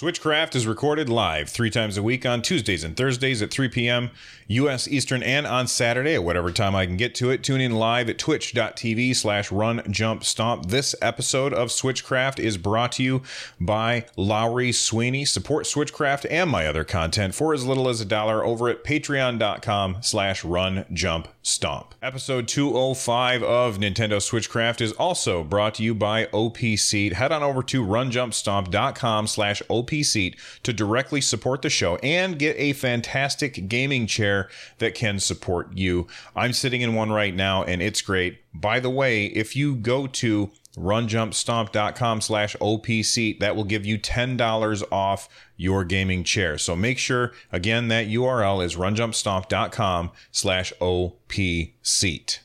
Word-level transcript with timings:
Switchcraft 0.00 0.54
is 0.54 0.66
recorded 0.66 1.10
live 1.10 1.50
three 1.50 1.68
times 1.68 1.98
a 1.98 2.02
week 2.02 2.24
on 2.24 2.40
Tuesdays 2.40 2.84
and 2.84 2.96
Thursdays 2.96 3.42
at 3.42 3.50
3 3.50 3.68
p.m. 3.68 4.10
U.S. 4.48 4.88
Eastern 4.88 5.22
and 5.22 5.46
on 5.46 5.66
Saturday 5.66 6.14
at 6.14 6.24
whatever 6.24 6.50
time 6.50 6.74
I 6.74 6.86
can 6.86 6.96
get 6.96 7.14
to 7.16 7.28
it. 7.28 7.44
Tune 7.44 7.60
in 7.60 7.72
live 7.72 8.08
at 8.08 8.18
twitch.tv 8.18 9.14
slash 9.14 9.52
run 9.52 9.82
jump 9.92 10.24
stomp. 10.24 10.68
This 10.68 10.94
episode 11.02 11.52
of 11.52 11.68
Switchcraft 11.68 12.38
is 12.38 12.56
brought 12.56 12.92
to 12.92 13.02
you 13.02 13.22
by 13.60 14.06
Lowry 14.16 14.72
Sweeney. 14.72 15.26
Support 15.26 15.66
Switchcraft 15.66 16.26
and 16.30 16.48
my 16.48 16.66
other 16.66 16.82
content 16.82 17.34
for 17.34 17.52
as 17.52 17.66
little 17.66 17.86
as 17.86 18.00
a 18.00 18.06
dollar 18.06 18.42
over 18.42 18.70
at 18.70 18.82
patreon.com 18.82 19.98
slash 20.00 20.44
run 20.46 20.86
jump 20.94 21.28
stomp. 21.42 21.94
Episode 22.02 22.48
205 22.48 23.42
of 23.42 23.76
Nintendo 23.76 24.16
Switchcraft 24.16 24.80
is 24.80 24.92
also 24.92 25.44
brought 25.44 25.74
to 25.74 25.82
you 25.82 25.94
by 25.94 26.26
OP 26.32 26.56
Seat. 26.58 27.12
Head 27.12 27.30
on 27.30 27.42
over 27.42 27.62
to 27.64 27.84
runjumpstomp.com 27.84 29.26
slash 29.26 29.62
OP 29.68 29.89
Seat 29.90 30.38
to 30.62 30.72
directly 30.72 31.20
support 31.20 31.62
the 31.62 31.70
show 31.70 31.96
and 31.96 32.38
get 32.38 32.56
a 32.58 32.72
fantastic 32.72 33.68
gaming 33.68 34.06
chair 34.06 34.48
that 34.78 34.94
can 34.94 35.18
support 35.18 35.76
you. 35.76 36.06
I'm 36.34 36.52
sitting 36.52 36.80
in 36.80 36.94
one 36.94 37.10
right 37.10 37.34
now 37.34 37.64
and 37.64 37.82
it's 37.82 38.02
great. 38.02 38.38
By 38.54 38.80
the 38.80 38.90
way, 38.90 39.26
if 39.26 39.54
you 39.54 39.74
go 39.74 40.06
to 40.06 40.50
runjumpstomp.com 40.76 42.20
slash 42.20 42.54
opc 42.56 43.38
that 43.40 43.56
will 43.56 43.64
give 43.64 43.84
you 43.84 43.98
$10 43.98 44.82
off 44.92 45.28
your 45.56 45.84
gaming 45.84 46.22
chair 46.22 46.56
so 46.58 46.76
make 46.76 46.96
sure 46.96 47.32
again 47.50 47.88
that 47.88 48.06
url 48.06 48.64
is 48.64 48.76
runjumpstomp.com 48.76 50.12
slash 50.30 50.72
opc 50.80 52.38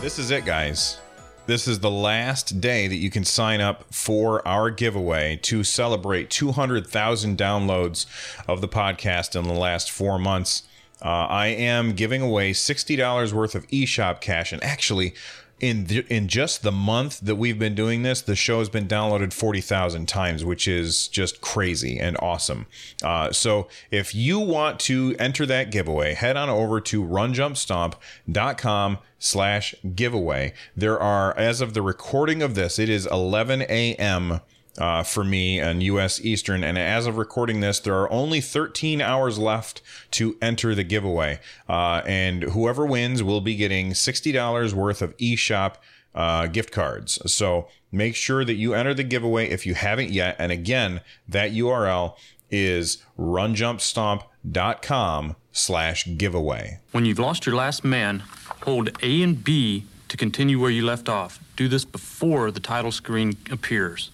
this 0.00 0.18
is 0.18 0.30
it 0.30 0.44
guys 0.44 0.98
this 1.46 1.66
is 1.68 1.80
the 1.80 1.90
last 1.90 2.60
day 2.60 2.86
that 2.86 2.96
you 2.96 3.10
can 3.10 3.24
sign 3.24 3.60
up 3.60 3.84
for 3.92 4.46
our 4.46 4.70
giveaway 4.70 5.36
to 5.42 5.64
celebrate 5.64 6.30
200,000 6.30 7.36
downloads 7.36 8.06
of 8.48 8.60
the 8.60 8.68
podcast 8.68 9.38
in 9.38 9.46
the 9.46 9.54
last 9.54 9.90
four 9.90 10.18
months 10.18 10.62
uh, 11.02 11.08
I 11.08 11.46
am 11.48 11.92
giving 11.92 12.20
away 12.20 12.52
$60 12.52 13.32
worth 13.32 13.54
of 13.54 13.66
eShop 13.68 14.20
cash. 14.20 14.52
And 14.52 14.62
actually, 14.62 15.14
in 15.60 15.86
in 16.08 16.28
just 16.28 16.62
the 16.62 16.72
month 16.72 17.20
that 17.20 17.36
we've 17.36 17.58
been 17.58 17.74
doing 17.74 18.02
this, 18.02 18.20
the 18.22 18.34
show 18.34 18.58
has 18.58 18.68
been 18.68 18.88
downloaded 18.88 19.32
40,000 19.32 20.06
times, 20.06 20.44
which 20.44 20.66
is 20.66 21.08
just 21.08 21.40
crazy 21.40 21.98
and 21.98 22.16
awesome. 22.20 22.66
Uh, 23.02 23.30
so 23.30 23.68
if 23.90 24.14
you 24.14 24.38
want 24.38 24.80
to 24.80 25.14
enter 25.18 25.46
that 25.46 25.70
giveaway, 25.70 26.14
head 26.14 26.36
on 26.36 26.48
over 26.48 26.80
to 26.80 27.04
runjumpstomp.com 27.04 28.98
slash 29.18 29.74
giveaway. 29.94 30.52
There 30.76 30.98
are, 30.98 31.36
as 31.36 31.60
of 31.60 31.74
the 31.74 31.82
recording 31.82 32.42
of 32.42 32.54
this, 32.54 32.78
it 32.78 32.88
is 32.88 33.06
11 33.06 33.62
a.m 33.62 34.40
uh, 34.78 35.02
for 35.02 35.24
me 35.24 35.58
and 35.58 35.82
US 35.82 36.20
Eastern. 36.20 36.64
And 36.64 36.78
as 36.78 37.06
of 37.06 37.16
recording 37.16 37.60
this, 37.60 37.80
there 37.80 37.94
are 37.94 38.10
only 38.10 38.40
13 38.40 39.00
hours 39.00 39.38
left 39.38 39.82
to 40.12 40.36
enter 40.40 40.74
the 40.74 40.84
giveaway. 40.84 41.40
Uh, 41.68 42.02
and 42.06 42.44
whoever 42.44 42.86
wins 42.86 43.22
will 43.22 43.40
be 43.40 43.56
getting 43.56 43.90
$60 43.90 44.72
worth 44.72 45.02
of 45.02 45.16
eShop 45.18 45.74
uh, 46.14 46.46
gift 46.46 46.72
cards. 46.72 47.18
So 47.32 47.68
make 47.92 48.16
sure 48.16 48.44
that 48.44 48.54
you 48.54 48.74
enter 48.74 48.94
the 48.94 49.04
giveaway 49.04 49.48
if 49.48 49.66
you 49.66 49.74
haven't 49.74 50.10
yet. 50.10 50.36
And 50.38 50.52
again, 50.52 51.00
that 51.28 51.52
URL 51.52 52.14
is 52.50 52.98
runjumpstomp.com 53.18 55.36
slash 55.52 56.08
giveaway. 56.16 56.78
When 56.92 57.04
you've 57.04 57.18
lost 57.18 57.46
your 57.46 57.54
last 57.54 57.84
man, 57.84 58.20
hold 58.64 58.90
A 59.02 59.22
and 59.22 59.42
B 59.42 59.84
to 60.08 60.16
continue 60.16 60.60
where 60.60 60.70
you 60.70 60.84
left 60.84 61.08
off. 61.08 61.38
Do 61.56 61.68
this 61.68 61.84
before 61.84 62.50
the 62.50 62.60
title 62.60 62.90
screen 62.90 63.36
appears. 63.50 64.10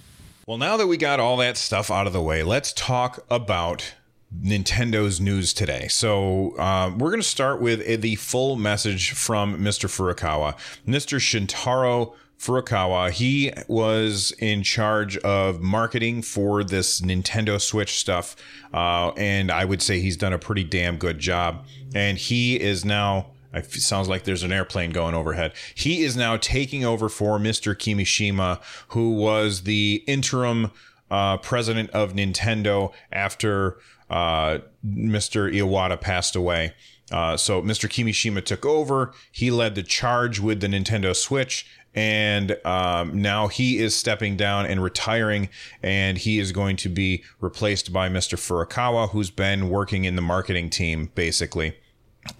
Well, 0.46 0.58
now 0.58 0.76
that 0.76 0.86
we 0.86 0.96
got 0.96 1.18
all 1.18 1.38
that 1.38 1.56
stuff 1.56 1.90
out 1.90 2.06
of 2.06 2.12
the 2.12 2.22
way, 2.22 2.44
let's 2.44 2.72
talk 2.72 3.18
about 3.28 3.94
Nintendo's 4.32 5.20
news 5.20 5.52
today. 5.52 5.88
So 5.88 6.56
uh, 6.56 6.92
we're 6.96 7.10
going 7.10 7.20
to 7.20 7.26
start 7.26 7.60
with 7.60 8.00
the 8.00 8.14
full 8.14 8.54
message 8.54 9.10
from 9.10 9.58
Mr. 9.58 9.88
Furukawa, 9.88 10.56
Mr. 10.86 11.18
Shuntaro 11.18 12.14
Furukawa. 12.38 13.10
He 13.10 13.52
was 13.66 14.30
in 14.38 14.62
charge 14.62 15.16
of 15.18 15.60
marketing 15.60 16.22
for 16.22 16.62
this 16.62 17.00
Nintendo 17.00 17.60
Switch 17.60 17.98
stuff, 17.98 18.36
uh, 18.72 19.10
and 19.16 19.50
I 19.50 19.64
would 19.64 19.82
say 19.82 19.98
he's 19.98 20.16
done 20.16 20.32
a 20.32 20.38
pretty 20.38 20.62
damn 20.62 20.96
good 20.96 21.18
job. 21.18 21.66
And 21.92 22.18
he 22.18 22.60
is 22.60 22.84
now 22.84 23.32
it 23.56 23.72
sounds 23.72 24.08
like 24.08 24.24
there's 24.24 24.42
an 24.42 24.52
airplane 24.52 24.90
going 24.90 25.14
overhead. 25.14 25.52
He 25.74 26.02
is 26.02 26.16
now 26.16 26.36
taking 26.36 26.84
over 26.84 27.08
for 27.08 27.38
Mr. 27.38 27.74
Kimishima, 27.74 28.60
who 28.88 29.14
was 29.14 29.62
the 29.62 30.04
interim 30.06 30.70
uh, 31.10 31.38
president 31.38 31.90
of 31.90 32.12
Nintendo 32.14 32.92
after 33.12 33.78
uh, 34.10 34.58
Mr. 34.84 35.52
Iwata 35.52 36.00
passed 36.00 36.36
away. 36.36 36.74
Uh, 37.10 37.36
so 37.36 37.62
Mr. 37.62 37.88
Kimishima 37.88 38.44
took 38.44 38.66
over. 38.66 39.12
He 39.30 39.50
led 39.50 39.74
the 39.74 39.82
charge 39.82 40.40
with 40.40 40.60
the 40.60 40.66
Nintendo 40.66 41.14
Switch, 41.14 41.66
and 41.94 42.58
um, 42.66 43.22
now 43.22 43.46
he 43.46 43.78
is 43.78 43.94
stepping 43.94 44.36
down 44.36 44.66
and 44.66 44.82
retiring, 44.82 45.48
and 45.82 46.18
he 46.18 46.38
is 46.38 46.50
going 46.52 46.76
to 46.76 46.88
be 46.88 47.22
replaced 47.40 47.92
by 47.92 48.08
Mr. 48.08 48.36
Furukawa, 48.36 49.10
who's 49.10 49.30
been 49.30 49.70
working 49.70 50.04
in 50.04 50.16
the 50.16 50.22
marketing 50.22 50.68
team 50.68 51.10
basically. 51.14 51.74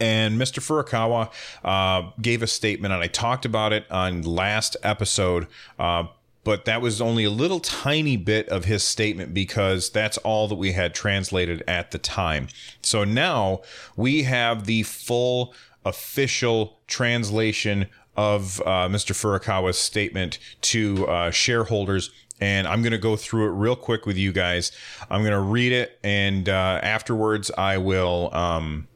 And 0.01 0.39
Mr. 0.39 0.61
Furukawa 0.61 1.31
uh, 1.65 2.11
gave 2.21 2.43
a 2.43 2.47
statement, 2.47 2.93
and 2.93 3.03
I 3.03 3.07
talked 3.07 3.45
about 3.45 3.73
it 3.73 3.91
on 3.91 4.23
last 4.23 4.77
episode. 4.83 5.47
Uh, 5.79 6.05
but 6.45 6.65
that 6.65 6.81
was 6.81 7.01
only 7.01 7.25
a 7.25 7.31
little 7.31 7.59
tiny 7.59 8.17
bit 8.17 8.49
of 8.51 8.67
his 8.67 8.85
statement 8.85 9.35
because 9.35 9.91
that's 9.91 10.17
all 10.19 10.47
that 10.47 10.55
we 10.55 10.73
had 10.73 10.95
translated 10.95 11.61
at 11.67 11.91
the 11.91 11.99
time. 11.99 12.47
So 12.83 13.03
now 13.03 13.63
we 13.97 14.23
have 14.23 14.67
the 14.67 14.85
full 14.85 15.55
official 15.85 16.79
translation 16.87 17.89
of 18.17 18.61
uh, 18.61 18.89
Mr. 18.89 19.13
Furukawa's 19.13 19.77
statement 19.77 20.39
to 20.63 21.09
uh, 21.09 21.31
shareholders 21.33 22.13
and 22.41 22.67
I'm 22.67 22.83
going 22.83 22.93
to 22.93 22.99
go 22.99 23.17
through 23.17 23.47
it 23.47 23.53
real 23.53 23.77
quick 23.77 24.07
with 24.07 24.17
you 24.17 24.33
guys. 24.33 24.73
I'm 25.11 25.23
going 25.23 25.33
to 25.33 25.41
read 25.41 25.73
it, 25.73 25.99
and 26.05 26.49
uh, 26.49 26.81
afterwards, 26.83 27.51
I 27.57 27.79
will 27.79 28.29
um, 28.35 28.89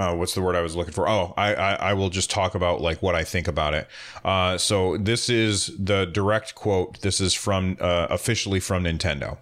uh, 0.00 0.14
what's 0.14 0.34
the 0.34 0.40
word 0.40 0.56
I 0.56 0.62
was 0.62 0.74
looking 0.74 0.94
for? 0.94 1.08
Oh, 1.08 1.34
I, 1.36 1.54
I, 1.54 1.72
I 1.74 1.92
will 1.94 2.08
just 2.08 2.30
talk 2.30 2.54
about 2.54 2.80
like 2.80 3.02
what 3.02 3.14
I 3.14 3.24
think 3.24 3.46
about 3.46 3.74
it. 3.74 3.86
Uh, 4.24 4.56
so 4.56 4.96
this 4.96 5.28
is 5.28 5.70
the 5.78 6.06
direct 6.06 6.54
quote. 6.54 7.00
This 7.02 7.20
is 7.20 7.34
from 7.34 7.76
uh, 7.80 8.06
officially 8.10 8.60
from 8.60 8.84
Nintendo. 8.84 9.38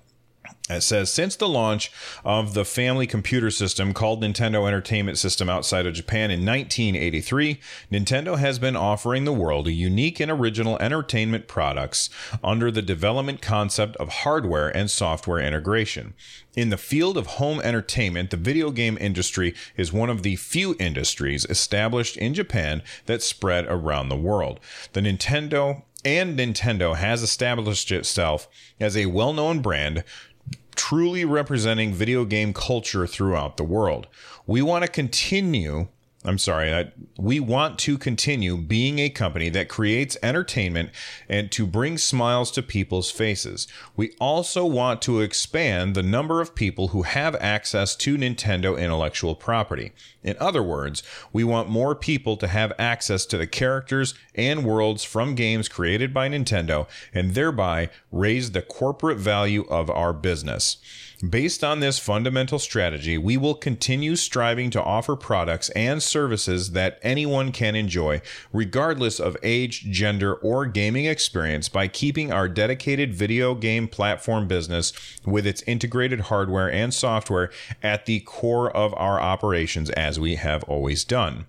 It 0.71 0.83
says 0.83 1.11
since 1.11 1.35
the 1.35 1.49
launch 1.49 1.91
of 2.25 2.53
the 2.53 2.65
family 2.65 3.07
computer 3.07 3.51
system 3.51 3.95
called 3.95 4.23
Nintendo 4.23 4.67
Entertainment 4.67 5.17
System 5.17 5.49
outside 5.49 5.87
of 5.87 5.95
Japan 5.95 6.31
in 6.31 6.45
1983, 6.45 7.59
Nintendo 7.91 8.39
has 8.39 8.59
been 8.59 8.77
offering 8.77 9.25
the 9.25 9.33
world 9.33 9.67
a 9.67 9.73
unique 9.73 10.21
and 10.21 10.31
original 10.31 10.79
entertainment 10.79 11.49
products 11.49 12.11
under 12.45 12.71
the 12.71 12.83
development 12.83 13.41
concept 13.41 13.97
of 13.97 14.09
hardware 14.09 14.69
and 14.69 14.91
software 14.91 15.41
integration. 15.41 16.13
In 16.55 16.69
the 16.69 16.77
field 16.77 17.17
of 17.17 17.27
home 17.27 17.61
entertainment, 17.61 18.31
the 18.31 18.37
video 18.37 18.71
game 18.71 18.99
industry 19.01 19.55
is 19.77 19.93
one 19.93 20.11
of 20.11 20.23
the 20.23 20.37
few 20.37 20.77
industries 20.79 21.47
established 21.47 22.17
in 22.17 22.35
Japan 22.35 22.83
that 23.07 23.23
spread 23.23 23.65
around 23.69 24.09
the 24.09 24.17
world. 24.17 24.61
The 24.93 25.01
Nintendo 25.01 25.83
and 26.05 26.39
Nintendo 26.39 26.97
has 26.97 27.23
established 27.23 27.91
itself 27.91 28.49
as 28.79 28.97
a 28.97 29.07
well 29.07 29.33
known 29.33 29.61
brand 29.61 30.05
truly 30.79 31.25
representing 31.25 31.93
video 31.93 32.25
game 32.25 32.55
culture 32.55 33.07
throughout 33.07 33.57
the 33.57 33.65
world. 33.65 34.07
We 34.47 34.63
want 34.63 34.85
to 34.85 34.91
continue 34.91 35.89
I'm 36.25 36.39
sorry, 36.39 36.93
we 37.17 37.39
want 37.39 37.79
to 37.81 37.97
continue 37.97 38.57
being 38.57 38.99
a 38.99 39.09
company 39.09 39.51
that 39.51 39.69
creates 39.69 40.17
entertainment 40.21 40.91
and 41.29 41.51
to 41.53 41.65
bring 41.65 41.97
smiles 41.97 42.51
to 42.53 42.63
people's 42.63 43.09
faces. 43.09 43.69
We 43.95 44.15
also 44.19 44.67
want 44.67 45.01
to 45.03 45.21
expand 45.21 45.95
the 45.95 46.03
number 46.03 46.41
of 46.41 46.57
people 46.57 46.89
who 46.89 47.03
have 47.03 47.37
access 47.37 47.95
to 47.97 48.19
Nintendo 48.19 48.77
intellectual 48.77 49.37
property. 49.37 49.93
In 50.25 50.37
other 50.41 50.63
words, 50.63 51.05
we 51.33 51.45
want 51.45 51.69
more 51.69 51.95
people 51.95 52.37
to 52.39 52.49
have 52.49 52.73
access 52.81 53.25
to 53.27 53.39
the 53.39 53.47
characters 53.47 54.15
and 54.35 54.65
worlds 54.65 55.05
from 55.05 55.37
games 55.37 55.69
created 55.69 56.13
by 56.13 56.29
Nintendo 56.29 56.89
and 57.15 57.35
thereby 57.35 57.91
raise 58.11 58.51
the 58.51 58.63
corporate 58.63 59.19
value 59.19 59.65
of 59.69 59.89
our 59.89 60.13
business. 60.13 60.79
Based 61.27 61.65
on 61.65 61.81
this 61.81 61.99
fundamental 61.99 62.61
strategy, 62.61 63.19
we 63.19 63.37
will 63.37 63.57
continue 63.57 64.15
striving 64.15 64.71
to 64.71 64.81
offer 64.81 65.17
products 65.17 65.69
and 65.71 66.01
services 66.01 66.71
that 66.73 67.01
anyone 67.03 67.51
can 67.51 67.75
enjoy, 67.75 68.23
regardless 68.53 69.19
of 69.19 69.37
age, 69.43 69.91
gender, 69.91 70.35
or 70.35 70.65
gaming 70.65 71.07
experience, 71.07 71.69
by 71.69 71.89
keeping 71.89 72.33
our 72.33 72.49
dedicated 72.49 73.13
video 73.13 73.57
game 73.57 73.89
platform 73.89 74.47
business 74.47 74.93
with 75.27 75.45
its 75.45 75.63
integrated 75.63 76.21
hardware 76.21 76.71
and 76.71 76.95
software 76.95 77.51
at 77.83 78.07
the 78.07 78.21
core 78.21 78.71
of 78.77 78.95
our 78.95 79.21
operations 79.21 79.91
as 79.91 80.21
we 80.21 80.37
have 80.37 80.63
always 80.65 81.03
done. 81.03 81.47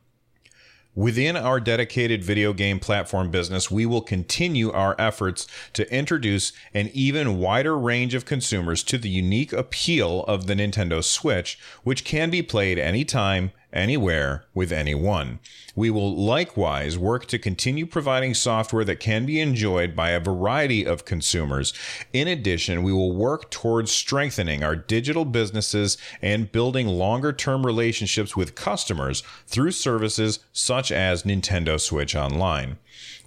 Within 0.99 1.37
our 1.37 1.61
dedicated 1.61 2.25
video 2.25 2.51
game 2.51 2.77
platform 2.77 3.31
business, 3.31 3.71
we 3.71 3.85
will 3.85 4.01
continue 4.01 4.69
our 4.69 4.97
efforts 4.99 5.47
to 5.71 5.89
introduce 5.95 6.51
an 6.73 6.89
even 6.93 7.37
wider 7.37 7.77
range 7.77 8.13
of 8.13 8.25
consumers 8.25 8.83
to 8.83 8.97
the 8.97 9.07
unique 9.07 9.53
appeal 9.53 10.25
of 10.25 10.45
the 10.45 10.55
Nintendo 10.55 11.01
Switch, 11.01 11.57
which 11.83 12.03
can 12.03 12.29
be 12.29 12.41
played 12.41 12.77
anytime, 12.77 13.53
anywhere, 13.71 14.45
with 14.53 14.71
anyone. 14.71 15.39
We 15.75 15.89
will 15.89 16.15
likewise 16.15 16.97
work 16.97 17.25
to 17.27 17.39
continue 17.39 17.85
providing 17.85 18.33
software 18.33 18.83
that 18.85 18.99
can 18.99 19.25
be 19.25 19.39
enjoyed 19.39 19.95
by 19.95 20.11
a 20.11 20.19
variety 20.19 20.85
of 20.85 21.05
consumers. 21.05 21.73
In 22.13 22.27
addition, 22.27 22.83
we 22.83 22.93
will 22.93 23.15
work 23.15 23.49
towards 23.51 23.91
strengthening 23.91 24.63
our 24.63 24.75
digital 24.75 25.25
businesses 25.25 25.97
and 26.21 26.51
building 26.51 26.87
longer 26.87 27.31
term 27.31 27.65
relationships 27.65 28.35
with 28.35 28.55
customers 28.55 29.23
through 29.47 29.71
services 29.71 30.39
such 30.51 30.91
as 30.91 31.23
Nintendo 31.23 31.79
Switch 31.79 32.15
Online. 32.15 32.77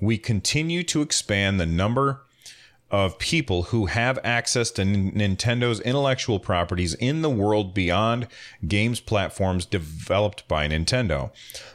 We 0.00 0.18
continue 0.18 0.82
to 0.84 1.02
expand 1.02 1.60
the 1.60 1.66
number 1.66 2.22
of 2.92 3.18
people 3.18 3.64
who 3.64 3.86
have 3.86 4.18
access 4.22 4.70
to 4.70 4.82
N- 4.82 5.12
Nintendo's 5.12 5.80
intellectual 5.80 6.38
properties 6.38 6.92
in 6.94 7.22
the 7.22 7.30
world 7.30 7.72
beyond 7.72 8.28
games 8.68 9.00
platforms 9.00 9.64
developed 9.64 10.46
by 10.46 10.68
Nintendo. 10.68 11.30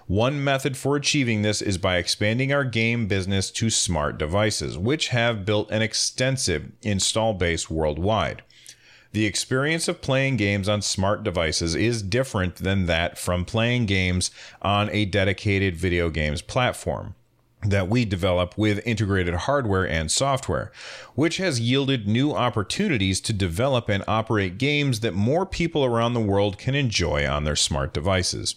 One 0.06 0.42
method 0.44 0.78
for 0.78 0.96
achieving 0.96 1.42
this 1.42 1.60
is 1.62 1.80
by 1.80 1.98
expanding 1.98 2.54
our 2.54 2.64
game 2.64 3.08
business 3.08 3.50
to 3.52 3.72
smart 3.72 4.20
devices, 4.20 4.78
which 4.78 5.08
have 5.08 5.44
built 5.44 5.72
an 5.72 5.82
extensive 5.82 6.72
install 6.84 7.34
base 7.34 7.68
worldwide. 7.68 8.44
The 9.12 9.26
experience 9.26 9.88
of 9.88 10.02
playing 10.02 10.38
games 10.38 10.70
on 10.70 10.84
smart 10.84 11.24
devices 11.24 11.74
is 11.74 12.04
different 12.04 12.58
than 12.58 12.86
that 12.86 13.18
from 13.18 13.44
playing 13.44 13.88
games 13.88 14.30
on 14.62 14.92
a 14.92 15.06
dedicated 15.06 15.76
video 15.76 16.12
games 16.12 16.44
platform 16.44 17.16
that 17.64 17.90
we 17.90 18.06
develop 18.06 18.56
with 18.58 18.86
integrated 18.86 19.34
hardware 19.34 19.88
and 19.88 20.12
software, 20.12 20.72
which 21.16 21.38
has 21.38 21.60
yielded 21.60 22.08
new 22.08 22.32
opportunities 22.32 23.20
to 23.20 23.34
develop 23.34 23.90
and 23.90 24.04
operate 24.08 24.60
games 24.60 25.00
that 25.00 25.14
more 25.14 25.46
people 25.46 25.84
around 25.84 26.14
the 26.14 26.20
world 26.20 26.58
can 26.60 26.76
enjoy 26.76 27.28
on 27.28 27.46
their 27.46 27.56
smart 27.56 27.94
devices. 27.94 28.56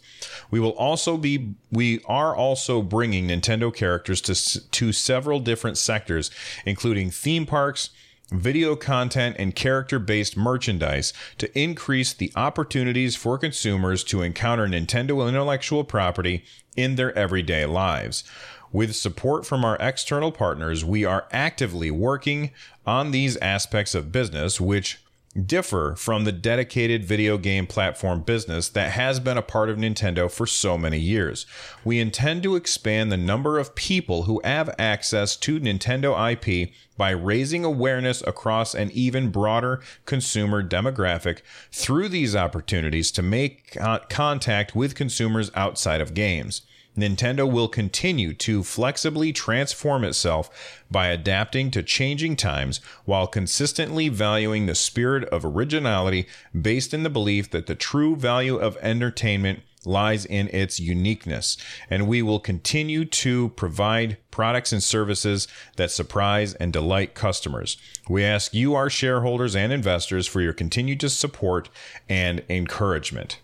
We 0.51 0.61
will 0.61 0.77
also 0.77 1.17
be 1.17 1.55
we 1.73 2.03
are 2.05 2.37
also 2.37 2.83
bringing 2.83 3.29
Nintendo 3.29 3.75
characters 3.75 4.21
to 4.23 4.71
to 4.71 4.93
several 4.93 5.41
different 5.41 5.79
sectors 5.79 6.31
including 6.67 7.11
theme 7.11 7.47
parks, 7.47 7.91
video 8.31 8.77
content 8.77 9.37
and 9.39 9.57
character-based 9.57 10.37
merchandise 10.37 11.13
to 11.39 11.59
increase 11.59 12.13
the 12.13 12.33
opportunities 12.37 13.17
for 13.17 13.39
consumers 13.39 14.05
to 14.05 14.23
encounter 14.23 14.67
Nintendo 14.67 15.27
intellectual 15.27 15.85
property 15.85 16.45
in 16.77 16.97
their 16.97 17.17
everyday 17.19 17.67
lives. 17.67 18.25
With 18.73 18.95
support 18.95 19.45
from 19.45 19.65
our 19.65 19.77
external 19.81 20.31
partners, 20.31 20.85
we 20.85 21.05
are 21.05 21.27
actively 21.33 21.91
working 21.91 22.53
on 22.87 23.11
these 23.11 23.37
aspects 23.39 23.97
of 23.97 24.13
business, 24.13 24.61
which 24.61 24.99
differ 25.47 25.95
from 25.97 26.25
the 26.25 26.33
dedicated 26.33 27.05
video 27.05 27.39
game 27.39 27.67
platform 27.67 28.21
business 28.21 28.69
that 28.69 28.93
has 28.93 29.21
been 29.21 29.37
a 29.37 29.43
part 29.43 29.71
of 29.71 29.77
Nintendo 29.77 30.31
for 30.31 30.47
so 30.47 30.77
many 30.77 30.99
years. 30.99 31.47
We 31.85 32.01
intend 32.01 32.43
to 32.45 32.57
expand 32.57 33.11
the 33.11 33.17
number 33.17 33.59
of 33.59 33.75
people 33.75 34.25
who 34.25 34.41
have 34.45 34.75
access 34.79 35.37
to 35.37 35.61
Nintendo 35.61 36.15
IP 36.33 36.71
by 36.97 37.11
raising 37.11 37.65
awareness 37.65 38.23
across 38.27 38.75
an 38.75 38.91
even 38.93 39.31
broader 39.31 39.81
consumer 40.05 40.63
demographic 40.63 41.41
through 41.73 42.09
these 42.09 42.35
opportunities 42.35 43.11
to 43.13 43.23
make 43.23 43.77
contact 44.09 44.75
with 44.75 44.95
consumers 44.95 45.51
outside 45.55 46.01
of 46.01 46.15
games. 46.15 46.63
Nintendo 46.97 47.51
will 47.51 47.69
continue 47.69 48.35
to 48.35 48.63
flexibly 48.63 49.33
transform 49.33 50.05
itself 50.05 50.83
by 50.91 51.07
adapting 51.09 51.71
to 51.71 51.83
changing 51.83 52.37
times 52.37 52.81
while 53.05 53.27
consistently 53.27 54.09
valuing 54.09 54.67
the 54.67 54.75
spirit 54.75 55.25
of 55.25 55.45
originality 55.45 56.27
based 56.61 56.93
in 56.93 57.03
the 57.03 57.11
belief 57.11 57.51
that 57.51 57.67
the 57.67 57.75
true 57.75 58.17
value 58.17 58.57
of 58.57 58.77
entertainment 58.79 59.61
lies 59.85 60.27
in 60.27 60.49
its 60.49 60.79
uniqueness. 60.79 61.57
And 61.89 62.07
we 62.07 62.23
will 62.23 62.41
continue 62.41 63.05
to 63.07 63.51
provide 63.51 64.19
products 64.31 64.73
and 64.73 64.83
services 64.83 65.49
that 65.77 65.91
surprise 65.91 66.55
and 66.55 66.73
delight 66.73 67.15
customers. 67.15 67.77
We 68.09 68.25
ask 68.25 68.53
you, 68.53 68.75
our 68.75 68.91
shareholders 68.91 69.57
and 69.57 69.73
investors, 69.73 70.27
for 70.27 70.41
your 70.41 70.53
continued 70.53 71.01
support 71.11 71.71
and 72.09 72.43
encouragement. 72.49 73.39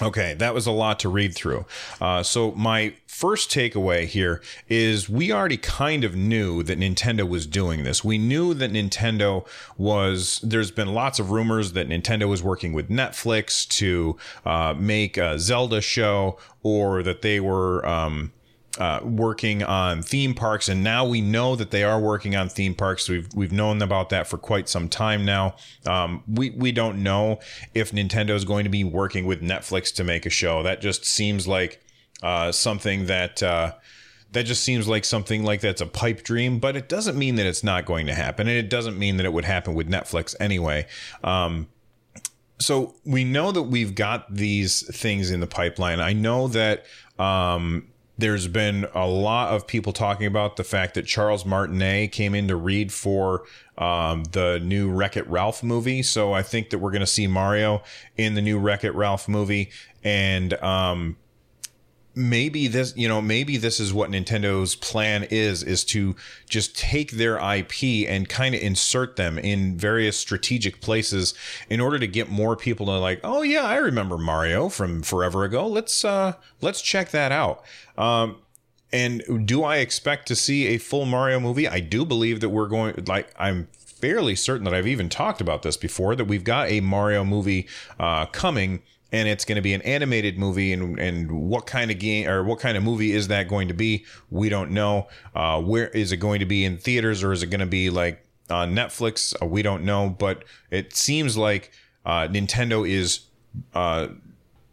Okay, 0.00 0.34
that 0.34 0.54
was 0.54 0.66
a 0.66 0.72
lot 0.72 0.98
to 1.00 1.08
read 1.08 1.34
through. 1.34 1.66
Uh, 2.00 2.22
so, 2.22 2.52
my 2.52 2.94
first 3.06 3.50
takeaway 3.50 4.06
here 4.06 4.40
is 4.68 5.08
we 5.08 5.30
already 5.30 5.56
kind 5.56 6.02
of 6.02 6.16
knew 6.16 6.62
that 6.62 6.78
Nintendo 6.78 7.28
was 7.28 7.46
doing 7.46 7.84
this. 7.84 8.02
We 8.02 8.16
knew 8.16 8.54
that 8.54 8.72
Nintendo 8.72 9.46
was, 9.76 10.40
there's 10.42 10.70
been 10.70 10.94
lots 10.94 11.18
of 11.18 11.30
rumors 11.30 11.72
that 11.72 11.88
Nintendo 11.88 12.28
was 12.28 12.42
working 12.42 12.72
with 12.72 12.88
Netflix 12.88 13.68
to 13.76 14.16
uh, 14.46 14.74
make 14.76 15.16
a 15.16 15.38
Zelda 15.38 15.80
show 15.80 16.38
or 16.62 17.02
that 17.02 17.22
they 17.22 17.38
were. 17.40 17.84
Um, 17.86 18.32
uh, 18.78 19.00
working 19.02 19.62
on 19.62 20.02
theme 20.02 20.34
parks, 20.34 20.68
and 20.68 20.82
now 20.82 21.04
we 21.04 21.20
know 21.20 21.56
that 21.56 21.70
they 21.70 21.84
are 21.84 22.00
working 22.00 22.34
on 22.34 22.48
theme 22.48 22.74
parks. 22.74 23.08
We've 23.08 23.28
we've 23.34 23.52
known 23.52 23.82
about 23.82 24.10
that 24.10 24.26
for 24.26 24.38
quite 24.38 24.68
some 24.68 24.88
time 24.88 25.24
now. 25.24 25.56
Um, 25.86 26.22
we 26.26 26.50
we 26.50 26.72
don't 26.72 27.02
know 27.02 27.40
if 27.74 27.92
Nintendo 27.92 28.30
is 28.30 28.44
going 28.44 28.64
to 28.64 28.70
be 28.70 28.84
working 28.84 29.26
with 29.26 29.42
Netflix 29.42 29.94
to 29.96 30.04
make 30.04 30.24
a 30.24 30.30
show. 30.30 30.62
That 30.62 30.80
just 30.80 31.04
seems 31.04 31.46
like 31.46 31.82
uh, 32.22 32.52
something 32.52 33.06
that. 33.06 33.42
Uh, 33.42 33.72
that 34.32 34.44
just 34.44 34.64
seems 34.64 34.88
like 34.88 35.04
something 35.04 35.44
like 35.44 35.60
that's 35.60 35.82
a 35.82 35.86
pipe 35.86 36.22
dream, 36.22 36.58
but 36.58 36.74
it 36.74 36.88
doesn't 36.88 37.18
mean 37.18 37.34
that 37.34 37.44
it's 37.44 37.62
not 37.62 37.84
going 37.84 38.06
to 38.06 38.14
happen, 38.14 38.48
and 38.48 38.56
it 38.56 38.70
doesn't 38.70 38.98
mean 38.98 39.18
that 39.18 39.26
it 39.26 39.32
would 39.34 39.44
happen 39.44 39.74
with 39.74 39.90
Netflix 39.90 40.34
anyway. 40.40 40.86
Um, 41.22 41.68
so 42.58 42.94
we 43.04 43.24
know 43.24 43.52
that 43.52 43.64
we've 43.64 43.94
got 43.94 44.34
these 44.34 44.86
things 44.96 45.30
in 45.30 45.40
the 45.40 45.46
pipeline. 45.46 46.00
I 46.00 46.14
know 46.14 46.48
that 46.48 46.86
um, 47.18 47.88
there's 48.22 48.46
been 48.46 48.86
a 48.94 49.04
lot 49.04 49.52
of 49.52 49.66
people 49.66 49.92
talking 49.92 50.26
about 50.26 50.54
the 50.54 50.62
fact 50.62 50.94
that 50.94 51.04
Charles 51.06 51.44
Martinet 51.44 52.12
came 52.12 52.36
in 52.36 52.46
to 52.46 52.54
read 52.54 52.92
for 52.92 53.42
um, 53.76 54.22
the 54.30 54.60
new 54.62 54.92
Wreck 54.92 55.16
It 55.16 55.26
Ralph 55.26 55.64
movie. 55.64 56.04
So 56.04 56.32
I 56.32 56.42
think 56.42 56.70
that 56.70 56.78
we're 56.78 56.92
going 56.92 57.00
to 57.00 57.06
see 57.06 57.26
Mario 57.26 57.82
in 58.16 58.34
the 58.34 58.40
new 58.40 58.60
Wreck 58.60 58.84
It 58.84 58.94
Ralph 58.94 59.28
movie. 59.28 59.70
And 60.04 60.54
um, 60.62 61.16
maybe 62.14 62.66
this 62.66 62.94
you 62.96 63.08
know 63.08 63.22
maybe 63.22 63.56
this 63.56 63.80
is 63.80 63.92
what 63.92 64.10
nintendo's 64.10 64.74
plan 64.74 65.24
is 65.30 65.62
is 65.62 65.82
to 65.82 66.14
just 66.48 66.76
take 66.76 67.12
their 67.12 67.38
ip 67.54 67.82
and 67.82 68.28
kind 68.28 68.54
of 68.54 68.60
insert 68.60 69.16
them 69.16 69.38
in 69.38 69.78
various 69.78 70.16
strategic 70.16 70.80
places 70.82 71.32
in 71.70 71.80
order 71.80 71.98
to 71.98 72.06
get 72.06 72.28
more 72.28 72.54
people 72.54 72.84
to 72.84 72.92
like 72.92 73.18
oh 73.24 73.40
yeah 73.40 73.62
i 73.62 73.76
remember 73.76 74.18
mario 74.18 74.68
from 74.68 75.02
forever 75.02 75.44
ago. 75.44 75.66
Let's 75.66 76.04
uh 76.04 76.34
let's 76.60 76.82
check 76.82 77.10
that 77.10 77.32
out. 77.32 77.62
Um 77.96 78.36
and 78.92 79.46
do 79.46 79.64
i 79.64 79.76
expect 79.76 80.28
to 80.28 80.36
see 80.36 80.66
a 80.68 80.78
full 80.78 81.06
mario 81.06 81.40
movie? 81.40 81.68
I 81.68 81.80
do 81.80 82.04
believe 82.04 82.40
that 82.40 82.48
we're 82.48 82.68
going 82.68 83.04
like 83.06 83.32
i'm 83.38 83.68
fairly 83.76 84.34
certain 84.34 84.64
that 84.64 84.74
i've 84.74 84.86
even 84.86 85.08
talked 85.08 85.40
about 85.40 85.62
this 85.62 85.76
before 85.76 86.16
that 86.16 86.24
we've 86.24 86.42
got 86.42 86.68
a 86.68 86.80
mario 86.80 87.24
movie 87.24 87.68
uh 88.00 88.26
coming 88.26 88.82
and 89.12 89.28
it's 89.28 89.44
going 89.44 89.56
to 89.56 89.62
be 89.62 89.74
an 89.74 89.82
animated 89.82 90.38
movie 90.38 90.72
and 90.72 90.98
and 90.98 91.30
what 91.30 91.66
kind 91.66 91.90
of 91.90 91.98
game 91.98 92.28
or 92.28 92.42
what 92.42 92.58
kind 92.58 92.76
of 92.76 92.82
movie 92.82 93.12
is 93.12 93.28
that 93.28 93.46
going 93.46 93.68
to 93.68 93.74
be? 93.74 94.04
We 94.30 94.48
don't 94.48 94.70
know. 94.70 95.08
Uh, 95.34 95.60
where 95.60 95.88
is 95.88 96.10
it 96.12 96.16
going 96.16 96.40
to 96.40 96.46
be 96.46 96.64
in 96.64 96.78
theaters 96.78 97.22
or 97.22 97.32
is 97.32 97.42
it 97.42 97.48
going 97.48 97.60
to 97.60 97.66
be 97.66 97.90
like 97.90 98.24
on 98.50 98.74
netflix? 98.74 99.34
Uh, 99.40 99.46
we 99.46 99.62
don't 99.62 99.84
know 99.84 100.08
but 100.08 100.44
it 100.70 100.96
seems 100.96 101.36
like 101.36 101.70
uh, 102.04 102.26
nintendo 102.28 102.88
is 102.88 103.20
uh, 103.74 104.08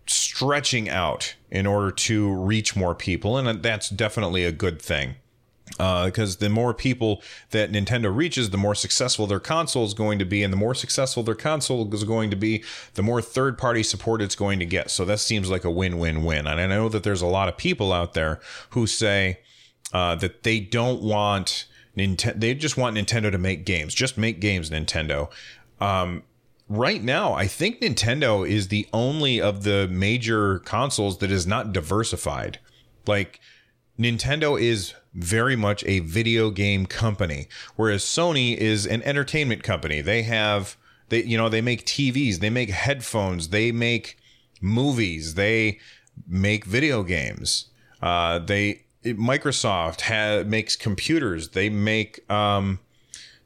stretching 0.08 0.90
out 0.90 1.36
in 1.52 1.68
order 1.68 1.92
to 1.92 2.34
reach 2.34 2.76
more 2.76 2.96
people 2.96 3.38
and 3.38 3.62
that's 3.62 3.90
definitely 3.90 4.44
a 4.46 4.52
good 4.52 4.82
thing 4.82 5.16
because 5.72 6.36
uh, 6.36 6.40
the 6.40 6.50
more 6.50 6.74
people 6.74 7.22
that 7.52 7.72
Nintendo 7.72 8.14
reaches, 8.14 8.50
the 8.50 8.58
more 8.58 8.76
successful 8.76 9.28
their 9.28 9.40
console 9.40 9.86
is 9.86 9.94
going 9.94 10.20
to 10.20 10.26
be, 10.26 10.44
and 10.44 10.52
the 10.52 10.58
more 10.58 10.76
successful 10.76 11.24
their 11.24 11.36
console 11.36 11.94
is 11.94 12.04
going 12.04 12.30
to 12.30 12.36
be, 12.36 12.64
the 12.96 13.04
more 13.04 13.22
third 13.22 13.58
party 13.58 13.84
support 13.84 14.22
it's 14.22 14.36
going 14.36 14.60
to 14.60 14.66
get. 14.66 14.92
So 14.92 15.06
that 15.06 15.20
seems 15.20 15.50
like 15.50 15.64
a 15.64 15.72
win 15.72 16.00
win 16.00 16.24
win. 16.24 16.48
And 16.48 16.60
I 16.60 16.68
know 16.68 16.90
that 16.90 17.04
there's 17.04 17.22
a 17.22 17.28
lot 17.28 17.50
of 17.50 17.58
people 17.58 17.94
out 17.94 18.14
there 18.14 18.40
who 18.72 18.88
say 18.88 19.40
uh, 19.94 20.16
that 20.16 20.44
they 20.44 20.60
don't 20.60 21.02
want 21.02 21.66
Nintendo, 21.98 22.40
they 22.40 22.54
just 22.54 22.78
want 22.78 22.98
Nintendo 22.98 23.32
to 23.32 23.38
make 23.38 23.66
games. 23.66 23.94
Just 23.94 24.18
make 24.18 24.40
games, 24.40 24.70
Nintendo. 24.70 25.30
Um, 25.80 26.24
right 26.68 27.04
now, 27.04 27.34
I 27.34 27.48
think 27.48 27.82
Nintendo 27.82 28.48
is 28.48 28.68
the 28.68 28.88
only 28.94 29.42
of 29.42 29.64
the 29.64 29.88
major 29.88 30.60
consoles 30.60 31.18
that 31.20 31.32
is 31.32 31.46
not 31.46 31.74
diversified. 31.74 32.60
Like, 33.06 33.40
Nintendo 34.00 34.60
is 34.60 34.94
very 35.14 35.56
much 35.56 35.84
a 35.86 36.00
video 36.00 36.50
game 36.52 36.86
company, 36.86 37.48
whereas 37.76 38.04
Sony 38.04 38.56
is 38.56 38.86
an 38.86 39.02
entertainment 39.04 39.64
company. 39.64 40.02
They 40.02 40.24
have 40.24 40.78
they 41.10 41.24
you 41.24 41.38
know 41.38 41.50
they 41.50 41.62
make 41.62 41.86
TVs, 41.86 42.40
they 42.40 42.50
make 42.50 42.70
headphones, 42.70 43.50
they 43.50 43.72
make 43.72 44.18
movies, 44.62 45.36
they 45.36 45.80
make 46.28 46.66
video 46.66 47.04
games. 47.04 47.66
Uh, 48.02 48.40
they 48.40 48.84
Microsoft 49.06 50.02
ha- 50.02 50.44
makes 50.48 50.76
computers. 50.76 51.50
They 51.50 51.70
make 51.70 52.30
um, 52.30 52.80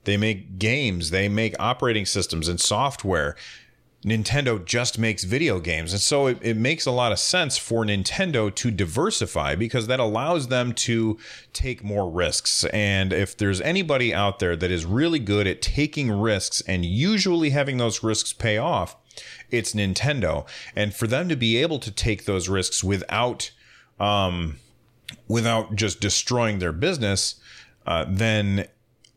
they 0.04 0.18
make 0.18 0.58
games. 0.60 1.12
They 1.12 1.30
make 1.30 1.56
operating 1.60 2.06
systems 2.06 2.48
and 2.48 2.60
software. 2.60 3.36
Nintendo 4.06 4.64
just 4.64 5.00
makes 5.00 5.24
video 5.24 5.60
games. 5.60 5.94
And 5.94 6.02
so 6.02 6.28
it, 6.28 6.38
it, 6.42 6.58
makes 6.58 6.86
a 6.86 6.92
lot 6.92 7.14
of 7.14 7.20
sense 7.20 7.58
for 7.58 7.86
Nintendo 7.86 8.54
to 8.54 8.70
diversify 8.70 9.56
because 9.56 9.88
that 9.88 10.00
allows 10.00 10.50
them 10.50 10.74
to 10.74 11.18
take 11.54 11.84
more 11.84 12.10
risks. 12.10 12.66
And 12.66 13.14
if 13.14 13.38
there's 13.38 13.62
anybody 13.62 14.14
out 14.14 14.40
there 14.40 14.58
that 14.58 14.72
is 14.72 14.86
really 14.86 15.20
good 15.20 15.48
at 15.48 15.62
taking 15.62 16.12
risks 16.12 16.62
and 16.68 16.84
usually 16.84 17.52
having 17.52 17.78
those 17.78 18.04
risks 18.04 18.34
pay 18.34 18.58
off, 18.58 18.98
it's 19.50 19.74
Nintendo. 19.74 20.46
And 20.76 20.94
for 20.94 21.08
them 21.08 21.30
to 21.30 21.36
be 21.38 21.58
able 21.58 21.80
to 21.80 21.92
take 21.92 22.26
those 22.26 22.50
risks 22.50 22.84
without, 22.84 23.52
um, 24.00 24.58
without 25.30 25.76
just 25.76 26.02
destroying 26.02 26.60
their 26.60 26.74
business, 26.74 27.36
uh, 27.86 28.06
then 28.08 28.68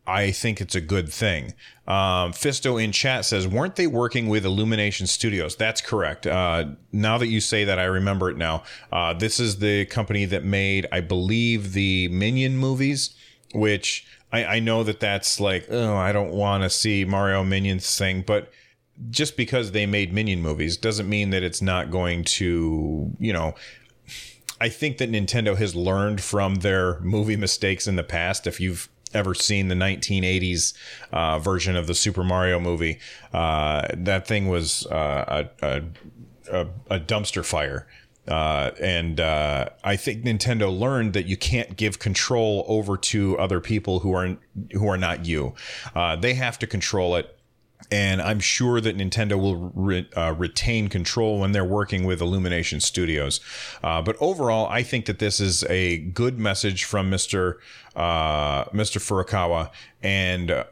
I 0.07 0.31
think 0.31 0.61
it's 0.61 0.75
a 0.75 0.81
good 0.81 1.13
thing. 1.13 1.55
Um, 1.87 2.33
Fisto 2.33 2.83
in 2.83 2.93
chat 2.93 3.25
says, 3.25 3.47
weren't 3.47 3.77
they 3.77 3.87
working 3.87 4.29
with 4.29 4.45
Illumination 4.45 5.07
Studios? 5.07 5.57
That's 5.57 5.81
correct. 5.81 6.27
Uh, 6.27 6.67
now 6.93 7.19
that 7.19 7.27
you 7.27 7.41
say 7.41 7.65
that, 7.65 7.79
I 7.79 7.85
remember 7.85 8.31
it 8.31 8.37
now. 8.37 8.63
Uh, 8.93 9.15
this 9.15 9.41
is 9.41 9.59
the 9.59 9.85
company 9.87 10.25
that 10.27 10.45
made, 10.45 10.87
I 10.93 11.01
believe, 11.01 11.73
the 11.73 12.09
Minion 12.09 12.57
movies, 12.57 13.15
which 13.55 14.07
I, 14.33 14.45
I 14.45 14.59
know 14.61 14.83
that 14.85 15.01
that's 15.01 15.41
like, 15.41 15.67
oh, 15.71 15.97
I 15.97 16.13
don't 16.13 16.33
want 16.33 16.63
to 16.63 16.71
see 16.71 17.05
Mario 17.05 17.43
Minions 17.45 17.97
thing, 17.97 18.23
but 18.27 18.51
just 19.11 19.37
because 19.37 19.73
they 19.73 19.87
made 19.87 20.13
Minion 20.13 20.41
movies 20.41 20.77
doesn't 20.77 21.09
mean 21.09 21.31
that 21.31 21.43
it's 21.43 21.63
not 21.63 21.91
going 21.91 22.25
to, 22.25 23.13
you 23.19 23.33
know, 23.33 23.55
I 24.61 24.69
think 24.71 24.99
that 24.99 25.11
Nintendo 25.11 25.57
has 25.57 25.75
learned 25.75 26.23
from 26.23 26.57
their 26.57 26.99
movie 27.01 27.37
mistakes 27.37 27.87
in 27.87 27.97
the 27.97 28.03
past. 28.03 28.47
If 28.47 28.59
you've 28.59 28.89
ever 29.17 29.35
seen 29.35 29.69
the 29.69 29.75
1980s 29.75 30.75
uh, 31.13 31.39
version 31.39 31.75
of 31.75 31.87
the 31.87 31.95
Super 31.95 32.23
Mario 32.23 32.61
movie, 32.61 32.99
uh, 33.33 33.89
that 33.95 34.27
thing 34.27 34.49
was 34.49 34.87
uh, 34.87 35.49
a, 35.63 35.83
a, 36.53 36.67
a, 36.91 37.01
dumpster 37.01 37.45
fire. 37.45 37.87
Uh, 38.29 38.73
and 38.81 39.21
uh, 39.21 39.69
I 39.85 39.97
think 39.97 40.25
Nintendo 40.25 40.77
learned 40.77 41.13
that 41.15 41.27
you 41.27 41.37
can't 41.37 41.77
give 41.77 41.99
control 41.99 42.65
over 42.69 42.97
to 42.97 43.39
other 43.39 43.61
people 43.61 44.01
who 44.01 44.13
are 44.15 44.37
who 44.73 44.89
are 44.89 44.97
not 44.97 45.27
you. 45.27 45.55
They 46.21 46.35
have 46.35 46.59
to 46.59 46.67
control 46.67 47.15
it 47.17 47.36
and 47.90 48.21
I'm 48.21 48.40
sure 48.40 48.80
that 48.80 48.97
Nintendo 48.97 49.40
will 49.40 49.71
re, 49.75 50.09
uh, 50.16 50.35
retain 50.37 50.88
control 50.88 51.40
when 51.40 51.52
they're 51.52 51.64
working 51.64 52.04
with 52.04 52.21
Illumination 52.21 52.80
Studios. 52.80 53.40
Uh, 53.83 54.02
but 54.02 54.16
overall, 54.21 54.66
I 54.68 54.83
think 54.83 55.06
that 55.06 55.18
this 55.18 55.40
is 55.40 55.64
a 55.64 55.99
good 55.99 56.38
message 56.38 56.85
from 56.85 57.11
Mr. 57.11 57.54
Uh, 57.95 58.64
Mr. 58.66 58.99
Furukawa, 58.99 59.71
and 60.02 60.64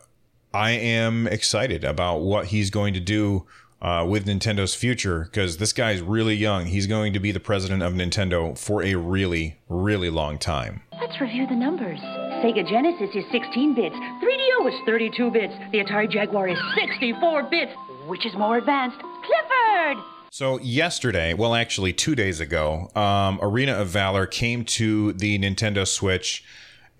I 0.52 0.70
am 0.70 1.26
excited 1.26 1.84
about 1.84 2.18
what 2.18 2.46
he's 2.46 2.70
going 2.70 2.94
to 2.94 3.00
do 3.00 3.46
uh, 3.82 4.04
with 4.08 4.26
Nintendo's 4.26 4.74
future 4.74 5.24
because 5.24 5.58
this 5.58 5.72
guy's 5.72 6.00
really 6.00 6.34
young. 6.34 6.66
He's 6.66 6.86
going 6.86 7.12
to 7.12 7.20
be 7.20 7.32
the 7.32 7.40
president 7.40 7.82
of 7.82 7.92
Nintendo 7.92 8.56
for 8.56 8.82
a 8.82 8.94
really, 8.94 9.58
really 9.68 10.10
long 10.10 10.38
time. 10.38 10.82
Let's 11.00 11.20
review 11.20 11.46
the 11.46 11.56
numbers. 11.56 12.00
Sega 12.44 12.68
Genesis 12.68 13.08
is 13.14 13.24
16 13.32 13.74
bits, 13.74 13.96
3DO 13.96 14.68
is 14.68 14.74
32 14.84 15.30
bits, 15.30 15.54
the 15.72 15.78
Atari 15.78 16.10
Jaguar 16.10 16.46
is 16.46 16.58
64 16.74 17.44
bits. 17.44 17.72
Which 18.06 18.26
is 18.26 18.34
more 18.34 18.58
advanced? 18.58 18.98
Clifford! 18.98 20.04
So 20.28 20.58
yesterday, 20.58 21.32
well, 21.32 21.54
actually 21.54 21.94
two 21.94 22.14
days 22.14 22.40
ago, 22.40 22.90
um, 22.94 23.38
Arena 23.40 23.72
of 23.72 23.88
Valor 23.88 24.26
came 24.26 24.66
to 24.66 25.14
the 25.14 25.38
Nintendo 25.38 25.88
Switch, 25.88 26.44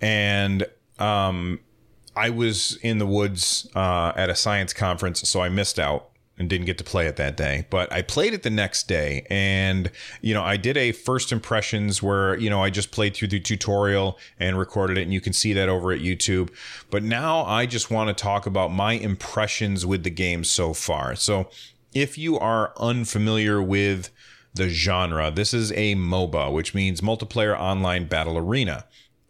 and 0.01 0.67
um, 0.99 1.61
I 2.17 2.31
was 2.31 2.79
in 2.81 2.97
the 2.97 3.07
woods 3.07 3.69
uh, 3.75 4.15
at 4.17 4.31
a 4.31 4.35
science 4.35 4.73
conference, 4.73 5.29
so 5.29 5.43
I 5.43 5.51
missed 5.51 5.79
out 5.79 6.09
and 6.39 6.49
didn't 6.49 6.67
get 6.67 6.79
to 6.79 6.85
play 6.85 7.07
it 7.07 7.17
that 7.17 7.37
day. 7.37 7.67
But 7.71 7.93
I 7.93 8.03
played 8.03 8.35
it 8.35 8.43
the 8.43 8.51
next 8.51 8.89
day, 8.89 9.27
and 9.31 9.91
you 10.21 10.35
know, 10.35 10.43
I 10.43 10.57
did 10.57 10.77
a 10.77 10.93
first 10.93 11.33
impressions 11.33 12.03
where 12.03 12.37
you 12.39 12.51
know 12.51 12.63
I 12.63 12.71
just 12.71 12.91
played 12.91 13.15
through 13.15 13.29
the 13.29 13.41
tutorial 13.41 14.19
and 14.39 14.59
recorded 14.59 14.99
it, 14.99 15.03
and 15.03 15.13
you 15.13 15.21
can 15.21 15.33
see 15.33 15.53
that 15.53 15.69
over 15.69 15.93
at 15.93 16.01
YouTube. 16.01 16.51
But 16.91 17.03
now 17.03 17.45
I 17.45 17.67
just 17.67 17.91
want 17.91 18.17
to 18.17 18.23
talk 18.23 18.47
about 18.47 18.73
my 18.73 18.95
impressions 18.95 19.87
with 19.87 20.03
the 20.03 20.11
game 20.11 20.45
so 20.45 20.73
far. 20.73 21.15
So 21.15 21.49
if 21.95 22.19
you 22.19 22.39
are 22.39 22.73
unfamiliar 22.79 23.63
with 23.63 24.11
the 24.55 24.69
genre, 24.69 25.31
this 25.31 25.55
is 25.55 25.73
a 25.73 25.95
MOBA, 25.95 26.53
which 26.53 26.75
means 26.75 27.01
multiplayer 27.01 27.59
online 27.59 28.07
battle 28.07 28.37
arena. 28.39 28.85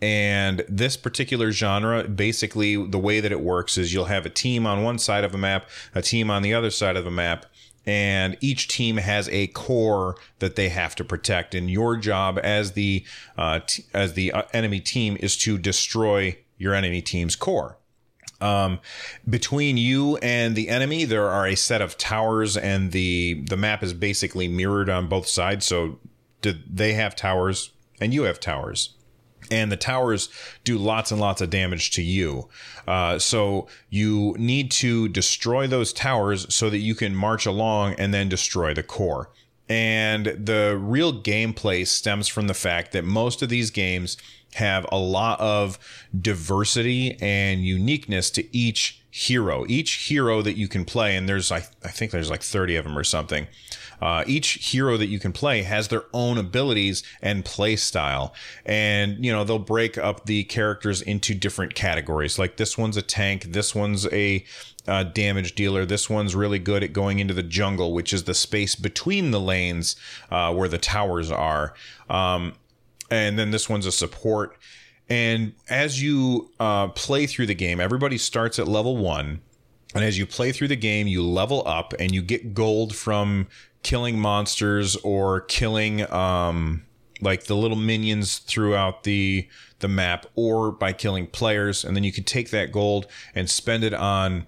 And 0.04 0.66
this 0.68 0.98
particular 0.98 1.50
genre, 1.50 2.06
basically, 2.06 2.76
the 2.76 2.98
way 2.98 3.20
that 3.20 3.32
it 3.32 3.40
works 3.40 3.78
is 3.78 3.94
you'll 3.94 4.04
have 4.04 4.26
a 4.26 4.30
team 4.30 4.66
on 4.66 4.82
one 4.82 4.98
side 4.98 5.24
of 5.24 5.34
a 5.34 5.38
map, 5.38 5.66
a 5.94 6.02
team 6.02 6.30
on 6.30 6.42
the 6.42 6.52
other 6.52 6.70
side 6.70 6.98
of 6.98 7.06
a 7.06 7.10
map, 7.10 7.46
and 7.86 8.36
each 8.42 8.68
team 8.68 8.98
has 8.98 9.30
a 9.30 9.46
core 9.46 10.16
that 10.40 10.56
they 10.56 10.68
have 10.68 10.94
to 10.96 11.04
protect. 11.04 11.54
And 11.54 11.70
your 11.70 11.96
job 11.96 12.38
as 12.42 12.72
the 12.72 13.02
uh, 13.38 13.60
t- 13.66 13.84
as 13.94 14.12
the 14.12 14.30
uh, 14.30 14.42
enemy 14.52 14.78
team 14.78 15.16
is 15.20 15.38
to 15.38 15.56
destroy 15.56 16.36
your 16.58 16.74
enemy 16.74 17.00
team's 17.00 17.34
core. 17.34 17.78
Um, 18.42 18.80
between 19.26 19.78
you 19.78 20.18
and 20.18 20.54
the 20.54 20.68
enemy, 20.68 21.06
there 21.06 21.30
are 21.30 21.46
a 21.46 21.54
set 21.54 21.80
of 21.80 21.96
towers, 21.96 22.58
and 22.58 22.92
the 22.92 23.42
the 23.48 23.56
map 23.56 23.82
is 23.82 23.94
basically 23.94 24.48
mirrored 24.48 24.90
on 24.90 25.08
both 25.08 25.28
sides. 25.28 25.64
So, 25.64 25.98
they 26.42 26.92
have 26.92 27.16
towers, 27.16 27.70
and 28.02 28.12
you 28.12 28.24
have 28.24 28.38
towers 28.38 28.93
and 29.50 29.70
the 29.70 29.76
towers 29.76 30.28
do 30.64 30.78
lots 30.78 31.10
and 31.10 31.20
lots 31.20 31.40
of 31.40 31.50
damage 31.50 31.90
to 31.92 32.02
you. 32.02 32.48
Uh, 32.86 33.18
so 33.18 33.66
you 33.90 34.34
need 34.38 34.70
to 34.70 35.08
destroy 35.08 35.66
those 35.66 35.92
towers 35.92 36.52
so 36.54 36.70
that 36.70 36.78
you 36.78 36.94
can 36.94 37.14
march 37.14 37.46
along 37.46 37.94
and 37.94 38.12
then 38.12 38.28
destroy 38.28 38.74
the 38.74 38.82
core. 38.82 39.30
And 39.68 40.26
the 40.26 40.78
real 40.80 41.12
gameplay 41.12 41.86
stems 41.86 42.28
from 42.28 42.48
the 42.48 42.54
fact 42.54 42.92
that 42.92 43.04
most 43.04 43.40
of 43.40 43.48
these 43.48 43.70
games 43.70 44.16
have 44.54 44.86
a 44.92 44.98
lot 44.98 45.40
of 45.40 45.78
diversity 46.18 47.16
and 47.20 47.64
uniqueness 47.64 48.30
to 48.30 48.56
each 48.56 49.02
hero. 49.10 49.64
Each 49.68 50.08
hero 50.08 50.42
that 50.42 50.56
you 50.56 50.68
can 50.68 50.84
play, 50.84 51.16
and 51.16 51.28
there's 51.28 51.50
I, 51.50 51.58
I 51.82 51.88
think 51.88 52.10
there's 52.10 52.30
like 52.30 52.42
30 52.42 52.76
of 52.76 52.84
them 52.84 52.98
or 52.98 53.04
something. 53.04 53.46
Uh, 54.00 54.24
each 54.26 54.70
hero 54.70 54.96
that 54.96 55.06
you 55.06 55.18
can 55.18 55.32
play 55.32 55.62
has 55.62 55.88
their 55.88 56.04
own 56.12 56.38
abilities 56.38 57.02
and 57.22 57.44
play 57.44 57.76
style. 57.76 58.34
And, 58.64 59.24
you 59.24 59.32
know, 59.32 59.44
they'll 59.44 59.58
break 59.58 59.96
up 59.98 60.26
the 60.26 60.44
characters 60.44 61.02
into 61.02 61.34
different 61.34 61.74
categories. 61.74 62.38
Like 62.38 62.56
this 62.56 62.76
one's 62.76 62.96
a 62.96 63.02
tank, 63.02 63.44
this 63.44 63.74
one's 63.74 64.06
a 64.08 64.44
uh, 64.86 65.04
damage 65.04 65.54
dealer. 65.54 65.86
This 65.86 66.10
one's 66.10 66.34
really 66.34 66.58
good 66.58 66.82
at 66.82 66.92
going 66.92 67.18
into 67.18 67.34
the 67.34 67.42
jungle, 67.42 67.92
which 67.92 68.12
is 68.12 68.24
the 68.24 68.34
space 68.34 68.74
between 68.74 69.30
the 69.30 69.40
lanes 69.40 69.96
uh, 70.30 70.52
where 70.54 70.68
the 70.68 70.78
towers 70.78 71.30
are. 71.30 71.74
Um, 72.10 72.54
and 73.10 73.38
then 73.38 73.50
this 73.50 73.68
one's 73.68 73.86
a 73.86 73.92
support. 73.92 74.56
And 75.08 75.54
as 75.68 76.02
you 76.02 76.50
uh, 76.58 76.88
play 76.88 77.26
through 77.26 77.46
the 77.46 77.54
game, 77.54 77.80
everybody 77.80 78.18
starts 78.18 78.58
at 78.58 78.68
level 78.68 78.96
one. 78.96 79.40
And 79.94 80.02
as 80.02 80.18
you 80.18 80.26
play 80.26 80.50
through 80.50 80.68
the 80.68 80.76
game, 80.76 81.06
you 81.06 81.22
level 81.22 81.62
up 81.66 81.94
and 81.98 82.12
you 82.12 82.20
get 82.20 82.52
gold 82.52 82.94
from 82.94 83.46
killing 83.84 84.18
monsters 84.18 84.96
or 84.96 85.42
killing 85.42 86.10
um, 86.12 86.82
like 87.20 87.44
the 87.44 87.54
little 87.54 87.76
minions 87.76 88.38
throughout 88.38 89.04
the 89.04 89.48
the 89.78 89.86
map 89.88 90.26
or 90.34 90.72
by 90.72 90.92
killing 90.92 91.26
players 91.26 91.84
and 91.84 91.94
then 91.94 92.02
you 92.02 92.12
can 92.12 92.24
take 92.24 92.50
that 92.50 92.72
gold 92.72 93.06
and 93.34 93.48
spend 93.48 93.84
it 93.84 93.94
on 93.94 94.46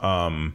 um, 0.00 0.54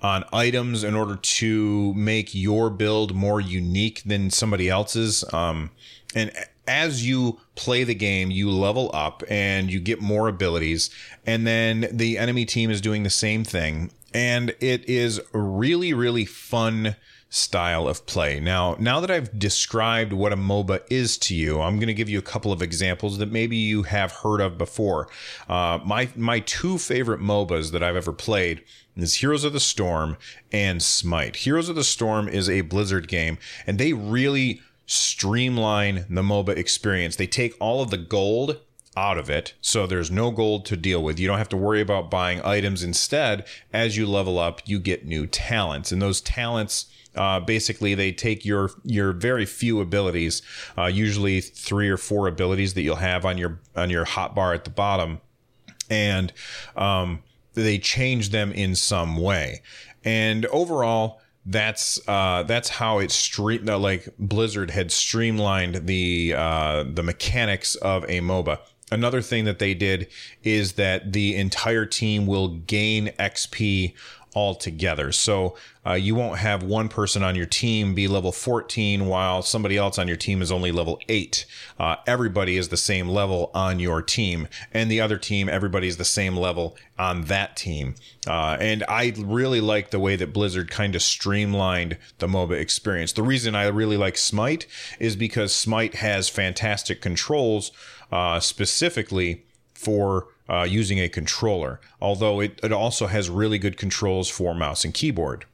on 0.00 0.24
items 0.32 0.84
in 0.84 0.94
order 0.94 1.16
to 1.16 1.92
make 1.94 2.34
your 2.34 2.70
build 2.70 3.14
more 3.14 3.40
unique 3.40 4.02
than 4.04 4.30
somebody 4.30 4.68
else's 4.68 5.24
um, 5.32 5.70
and 6.14 6.30
as 6.68 7.06
you 7.06 7.40
play 7.54 7.82
the 7.82 7.94
game, 7.94 8.30
you 8.30 8.50
level 8.50 8.90
up 8.92 9.22
and 9.28 9.72
you 9.72 9.80
get 9.80 10.02
more 10.02 10.28
abilities. 10.28 10.90
And 11.26 11.46
then 11.46 11.88
the 11.90 12.18
enemy 12.18 12.44
team 12.44 12.70
is 12.70 12.82
doing 12.82 13.02
the 13.02 13.10
same 13.10 13.42
thing. 13.42 13.90
And 14.12 14.54
it 14.60 14.88
is 14.88 15.20
really, 15.32 15.94
really 15.94 16.26
fun 16.26 16.94
style 17.30 17.86
of 17.86 18.06
play. 18.06 18.40
Now, 18.40 18.76
now 18.78 19.00
that 19.00 19.10
I've 19.10 19.38
described 19.38 20.12
what 20.12 20.32
a 20.32 20.36
MOBA 20.36 20.80
is 20.88 21.18
to 21.18 21.34
you, 21.34 21.60
I'm 21.60 21.76
going 21.76 21.88
to 21.88 21.94
give 21.94 22.08
you 22.08 22.18
a 22.18 22.22
couple 22.22 22.52
of 22.52 22.62
examples 22.62 23.18
that 23.18 23.30
maybe 23.30 23.56
you 23.56 23.82
have 23.82 24.12
heard 24.12 24.40
of 24.40 24.56
before. 24.56 25.08
Uh, 25.48 25.78
my 25.84 26.08
my 26.16 26.40
two 26.40 26.78
favorite 26.78 27.20
MOBAs 27.20 27.72
that 27.72 27.82
I've 27.82 27.96
ever 27.96 28.12
played 28.12 28.64
is 28.96 29.16
Heroes 29.16 29.44
of 29.44 29.52
the 29.52 29.60
Storm 29.60 30.16
and 30.52 30.82
Smite. 30.82 31.36
Heroes 31.36 31.68
of 31.68 31.76
the 31.76 31.84
Storm 31.84 32.28
is 32.28 32.48
a 32.48 32.62
Blizzard 32.62 33.08
game, 33.08 33.38
and 33.66 33.78
they 33.78 33.92
really 33.92 34.60
streamline 34.86 36.06
the 36.08 36.22
MOBA 36.22 36.56
experience. 36.56 37.16
They 37.16 37.26
take 37.26 37.54
all 37.60 37.82
of 37.82 37.90
the 37.90 37.98
gold 37.98 38.60
out 38.96 39.18
of 39.18 39.30
it. 39.30 39.54
So 39.60 39.86
there's 39.86 40.10
no 40.10 40.30
gold 40.32 40.64
to 40.66 40.76
deal 40.76 41.02
with. 41.02 41.20
You 41.20 41.28
don't 41.28 41.38
have 41.38 41.48
to 41.50 41.56
worry 41.56 41.80
about 41.80 42.10
buying 42.10 42.40
items. 42.42 42.82
Instead, 42.82 43.46
as 43.72 43.96
you 43.96 44.06
level 44.06 44.38
up, 44.38 44.62
you 44.64 44.80
get 44.80 45.06
new 45.06 45.26
talents. 45.26 45.92
And 45.92 46.02
those 46.02 46.20
talents 46.20 46.86
uh, 47.16 47.40
basically 47.40 47.94
they 47.94 48.12
take 48.12 48.44
your 48.44 48.70
your 48.84 49.12
very 49.12 49.46
few 49.46 49.80
abilities, 49.80 50.42
uh, 50.76 50.86
usually 50.86 51.40
three 51.40 51.88
or 51.88 51.96
four 51.96 52.28
abilities 52.28 52.74
that 52.74 52.82
you'll 52.82 52.96
have 52.96 53.24
on 53.24 53.38
your 53.38 53.60
on 53.76 53.90
your 53.90 54.04
hotbar 54.04 54.54
at 54.54 54.64
the 54.64 54.70
bottom, 54.70 55.20
and 55.90 56.32
um, 56.76 57.22
they 57.54 57.78
change 57.78 58.30
them 58.30 58.52
in 58.52 58.74
some 58.74 59.16
way. 59.16 59.62
And 60.04 60.46
overall, 60.46 61.20
that's 61.44 61.98
uh, 62.06 62.44
that's 62.44 62.68
how 62.68 62.98
it 62.98 63.10
stream 63.10 63.64
like 63.64 64.08
Blizzard 64.18 64.70
had 64.70 64.92
streamlined 64.92 65.86
the 65.86 66.34
uh, 66.36 66.84
the 66.86 67.02
mechanics 67.02 67.74
of 67.76 68.04
a 68.04 68.20
MOBA. 68.20 68.58
Another 68.90 69.20
thing 69.20 69.44
that 69.44 69.58
they 69.58 69.74
did 69.74 70.08
is 70.42 70.74
that 70.74 71.12
the 71.12 71.36
entire 71.36 71.84
team 71.84 72.26
will 72.26 72.48
gain 72.48 73.08
XP 73.18 73.94
all 74.34 74.54
together. 74.54 75.12
So 75.12 75.56
uh, 75.86 75.94
you 75.94 76.14
won't 76.14 76.38
have 76.38 76.62
one 76.62 76.88
person 76.88 77.22
on 77.22 77.34
your 77.34 77.46
team 77.46 77.94
be 77.94 78.06
level 78.06 78.32
14 78.32 79.06
while 79.06 79.42
somebody 79.42 79.76
else 79.76 79.98
on 79.98 80.06
your 80.06 80.16
team 80.16 80.42
is 80.42 80.52
only 80.52 80.70
level 80.70 81.00
8. 81.08 81.46
Uh, 81.78 81.96
everybody 82.06 82.56
is 82.56 82.68
the 82.68 82.76
same 82.76 83.08
level 83.08 83.50
on 83.54 83.80
your 83.80 84.02
team, 84.02 84.48
and 84.72 84.90
the 84.90 85.00
other 85.00 85.16
team, 85.16 85.48
everybody 85.48 85.88
is 85.88 85.96
the 85.96 86.04
same 86.04 86.36
level 86.36 86.76
on 86.98 87.24
that 87.24 87.56
team. 87.56 87.94
Uh, 88.26 88.56
and 88.60 88.84
I 88.88 89.14
really 89.16 89.60
like 89.60 89.90
the 89.90 90.00
way 90.00 90.16
that 90.16 90.32
Blizzard 90.32 90.70
kind 90.70 90.94
of 90.94 91.02
streamlined 91.02 91.96
the 92.18 92.26
MOBA 92.26 92.60
experience. 92.60 93.12
The 93.12 93.22
reason 93.22 93.54
I 93.54 93.66
really 93.68 93.96
like 93.96 94.18
Smite 94.18 94.66
is 94.98 95.16
because 95.16 95.54
Smite 95.54 95.96
has 95.96 96.28
fantastic 96.28 97.00
controls, 97.00 97.72
uh, 98.12 98.40
specifically 98.40 99.44
for 99.74 100.28
uh, 100.48 100.66
using 100.68 100.98
a 100.98 101.08
controller, 101.08 101.80
although 102.00 102.40
it, 102.40 102.60
it 102.62 102.72
also 102.72 103.06
has 103.06 103.28
really 103.28 103.58
good 103.58 103.76
controls 103.76 104.28
for 104.28 104.54
mouse 104.54 104.84
and 104.84 104.94
keyboard. 104.94 105.44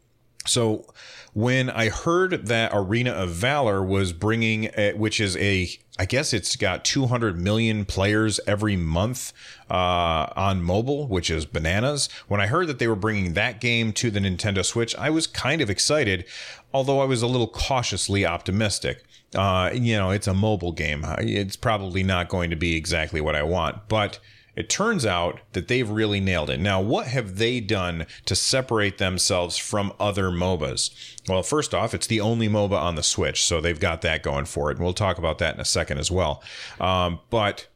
So 0.47 0.87
when 1.33 1.71
I 1.71 1.89
heard 1.89 2.47
that 2.47 2.71
Arena 2.73 3.11
of 3.11 3.31
Valor 3.31 3.83
was 3.83 4.13
bringing, 4.13 4.71
a, 4.77 4.93
which 4.93 5.21
is 5.21 5.37
a, 5.39 5.69
I 5.99 6.05
guess 6.05 6.33
it's 6.33 6.55
got 6.55 6.85
200 6.85 7.41
million 7.41 7.85
players 7.85 8.39
every 8.47 8.77
month 8.77 9.33
uh, 9.71 10.27
on 10.37 10.63
mobile, 10.63 11.09
which 11.09 11.31
is 11.31 11.45
bananas. 11.45 12.09
When 12.29 12.41
I 12.41 12.47
heard 12.47 12.69
that 12.69 12.79
they 12.79 12.87
were 12.87 12.95
bringing 12.95 13.33
that 13.33 13.61
game 13.61 13.93
to 13.95 14.11
the 14.11 14.21
Nintendo 14.21 14.65
Switch, 14.65 14.95
I 14.97 15.11
was 15.11 15.27
kind 15.27 15.61
of 15.61 15.71
excited, 15.71 16.25
although 16.73 17.01
I 17.01 17.05
was 17.05 17.23
a 17.23 17.27
little 17.27 17.49
cautiously 17.49 18.25
optimistic. 18.25 19.03
Uh, 19.35 19.71
you 19.75 19.97
know, 19.97 20.11
it's 20.11 20.29
a 20.29 20.35
mobile 20.35 20.73
game. 20.73 21.05
It's 21.19 21.57
probably 21.57 22.05
not 22.05 22.29
going 22.29 22.51
to 22.51 22.57
be 22.57 22.77
exactly 22.77 23.21
what 23.21 23.35
I 23.35 23.43
want, 23.43 23.89
but 23.89 24.21
it 24.57 24.69
turns 24.69 25.05
out 25.05 25.41
that 25.53 25.69
they've 25.69 25.89
really 25.89 26.21
nailed 26.21 26.51
it. 26.51 26.61
Now, 26.61 26.81
what 26.81 27.09
have 27.09 27.39
they 27.39 27.61
done 27.61 28.07
to 28.27 28.37
separate 28.37 28.99
themselves 28.99 29.57
from 29.57 29.93
other 29.99 30.31
MOBAs? 30.31 30.91
Well, 31.29 31.43
first 31.43 31.75
off, 31.75 31.95
it's 31.95 32.07
the 32.07 32.21
only 32.21 32.49
MOBA 32.49 32.81
on 32.81 32.95
the 32.95 33.03
Switch, 33.03 33.45
so 33.45 33.61
they've 33.61 33.81
got 33.81 34.03
that 34.03 34.23
going 34.23 34.45
for 34.45 34.71
it. 34.71 34.77
And 34.77 34.85
we'll 34.85 34.95
talk 34.95 35.19
about 35.19 35.39
that 35.39 35.55
in 35.55 35.61
a 35.61 35.65
second 35.65 35.99
as 35.99 36.11
well. 36.11 36.43
Um, 36.81 37.21
but 37.31 37.67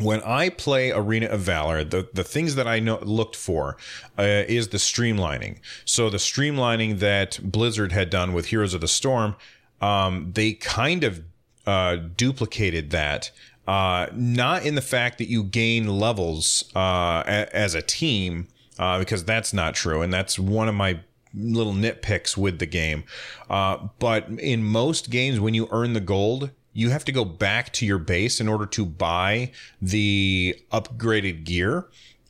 when 0.00 0.22
I 0.22 0.48
play 0.48 0.90
Arena 0.90 1.26
of 1.26 1.40
Valor, 1.40 1.84
the, 1.84 2.08
the 2.12 2.24
things 2.24 2.56
that 2.56 2.66
I 2.66 2.80
know, 2.80 2.98
looked 3.02 3.36
for 3.36 3.76
uh, 4.18 4.22
is 4.48 4.68
the 4.68 4.78
streamlining. 4.78 5.58
So 5.84 6.10
the 6.10 6.16
streamlining 6.18 6.98
that 6.98 7.38
Blizzard 7.42 7.92
had 7.92 8.10
done 8.10 8.32
with 8.32 8.46
Heroes 8.46 8.74
of 8.74 8.80
the 8.80 8.88
Storm, 8.88 9.36
um, 9.80 10.32
they 10.34 10.54
kind 10.54 11.04
of 11.04 11.22
uh, 11.66 11.96
duplicated 12.16 12.90
that 12.90 13.30
uh, 13.66 14.06
not 14.12 14.64
in 14.64 14.74
the 14.74 14.82
fact 14.82 15.18
that 15.18 15.28
you 15.28 15.42
gain 15.42 15.86
levels 15.98 16.64
uh, 16.74 17.22
a- 17.26 17.56
as 17.56 17.74
a 17.74 17.82
team, 17.82 18.48
uh, 18.78 18.98
because 18.98 19.24
that's 19.24 19.52
not 19.52 19.74
true, 19.74 20.02
and 20.02 20.12
that's 20.12 20.38
one 20.38 20.68
of 20.68 20.74
my 20.74 21.00
little 21.34 21.72
nitpicks 21.72 22.36
with 22.36 22.58
the 22.58 22.66
game. 22.66 23.04
Uh, 23.50 23.88
but 23.98 24.28
in 24.28 24.62
most 24.62 25.10
games, 25.10 25.40
when 25.40 25.54
you 25.54 25.68
earn 25.70 25.92
the 25.92 26.00
gold, 26.00 26.50
you 26.72 26.90
have 26.90 27.04
to 27.04 27.12
go 27.12 27.24
back 27.24 27.72
to 27.72 27.86
your 27.86 27.98
base 27.98 28.40
in 28.40 28.48
order 28.48 28.66
to 28.66 28.84
buy 28.84 29.50
the 29.80 30.56
upgraded 30.72 31.44
gear. 31.44 31.86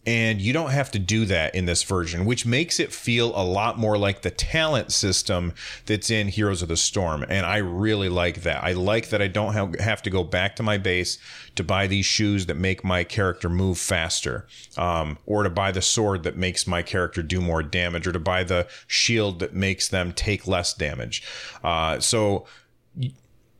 And 0.06 0.40
you 0.40 0.52
don't 0.52 0.70
have 0.70 0.90
to 0.90 0.98
do 0.98 1.24
that 1.26 1.54
in 1.54 1.64
this 1.64 1.82
version, 1.82 2.26
which 2.26 2.44
makes 2.44 2.78
it 2.78 2.92
feel 2.92 3.32
a 3.34 3.42
lot 3.42 3.78
more 3.78 3.96
like 3.96 4.20
the 4.20 4.30
talent 4.30 4.92
system 4.92 5.54
that's 5.86 6.10
in 6.10 6.28
Heroes 6.28 6.60
of 6.60 6.68
the 6.68 6.76
Storm. 6.76 7.24
And 7.26 7.46
I 7.46 7.56
really 7.58 8.10
like 8.10 8.42
that. 8.42 8.62
I 8.62 8.72
like 8.72 9.08
that 9.08 9.22
I 9.22 9.28
don't 9.28 9.54
have, 9.80 10.02
to 10.02 10.10
go 10.10 10.22
back 10.22 10.56
to 10.56 10.62
my 10.62 10.76
base 10.76 11.18
to 11.54 11.64
buy 11.64 11.86
these 11.86 12.04
shoes 12.04 12.46
that 12.46 12.56
make 12.56 12.84
my 12.84 13.04
character 13.04 13.48
move 13.48 13.78
faster, 13.78 14.46
um, 14.76 15.16
or 15.24 15.42
to 15.42 15.50
buy 15.50 15.72
the 15.72 15.80
sword 15.80 16.24
that 16.24 16.36
makes 16.36 16.66
my 16.66 16.82
character 16.82 17.22
do 17.22 17.40
more 17.40 17.62
damage, 17.62 18.06
or 18.06 18.12
to 18.12 18.18
buy 18.18 18.44
the 18.44 18.66
shield 18.86 19.38
that 19.38 19.54
makes 19.54 19.88
them 19.88 20.12
take 20.12 20.46
less 20.46 20.74
damage. 20.74 21.22
Uh, 21.62 21.98
so 21.98 22.46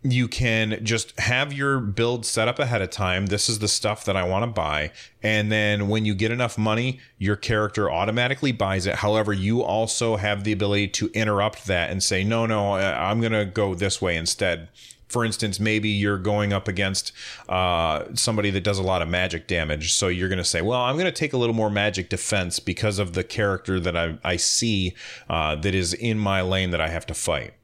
you 0.04 0.28
can 0.28 0.84
just 0.84 1.18
have 1.18 1.50
your 1.52 1.80
build 1.80 2.26
set 2.26 2.46
up 2.46 2.58
ahead 2.58 2.82
of 2.82 2.90
time. 2.90 3.26
This 3.26 3.48
is 3.48 3.60
the 3.60 3.68
stuff 3.68 4.04
that 4.04 4.16
I 4.16 4.24
want 4.24 4.42
to 4.42 4.46
buy. 4.46 4.92
And 5.22 5.50
then 5.50 5.88
when 5.88 6.04
you 6.04 6.14
get 6.14 6.30
enough 6.30 6.58
money, 6.58 7.00
your 7.16 7.36
character 7.36 7.90
automatically 7.90 8.52
buys 8.52 8.86
it. 8.86 8.96
However, 8.96 9.32
you 9.32 9.62
also 9.62 10.16
have 10.16 10.44
the 10.44 10.52
ability 10.52 10.88
to 10.88 11.10
interrupt 11.14 11.66
that 11.66 11.90
and 11.90 12.02
say, 12.02 12.22
no, 12.22 12.44
no, 12.44 12.74
I'm 12.74 13.20
going 13.20 13.32
to 13.32 13.46
go 13.46 13.74
this 13.74 14.02
way 14.02 14.16
instead. 14.16 14.68
For 15.08 15.24
instance, 15.24 15.58
maybe 15.58 15.88
you're 15.88 16.18
going 16.18 16.52
up 16.52 16.68
against 16.68 17.12
uh, 17.48 18.04
somebody 18.14 18.50
that 18.50 18.64
does 18.64 18.78
a 18.78 18.82
lot 18.82 19.00
of 19.00 19.08
magic 19.08 19.46
damage. 19.46 19.94
So 19.94 20.08
you're 20.08 20.28
going 20.28 20.38
to 20.38 20.44
say, 20.44 20.60
well, 20.60 20.80
I'm 20.80 20.96
going 20.96 21.06
to 21.06 21.12
take 21.12 21.32
a 21.32 21.38
little 21.38 21.54
more 21.54 21.70
magic 21.70 22.10
defense 22.10 22.58
because 22.58 22.98
of 22.98 23.14
the 23.14 23.24
character 23.24 23.80
that 23.80 23.96
I, 23.96 24.18
I 24.22 24.36
see 24.36 24.94
uh, 25.30 25.56
that 25.56 25.74
is 25.74 25.94
in 25.94 26.18
my 26.18 26.42
lane 26.42 26.72
that 26.72 26.80
I 26.80 26.88
have 26.88 27.06
to 27.06 27.14
fight 27.14 27.54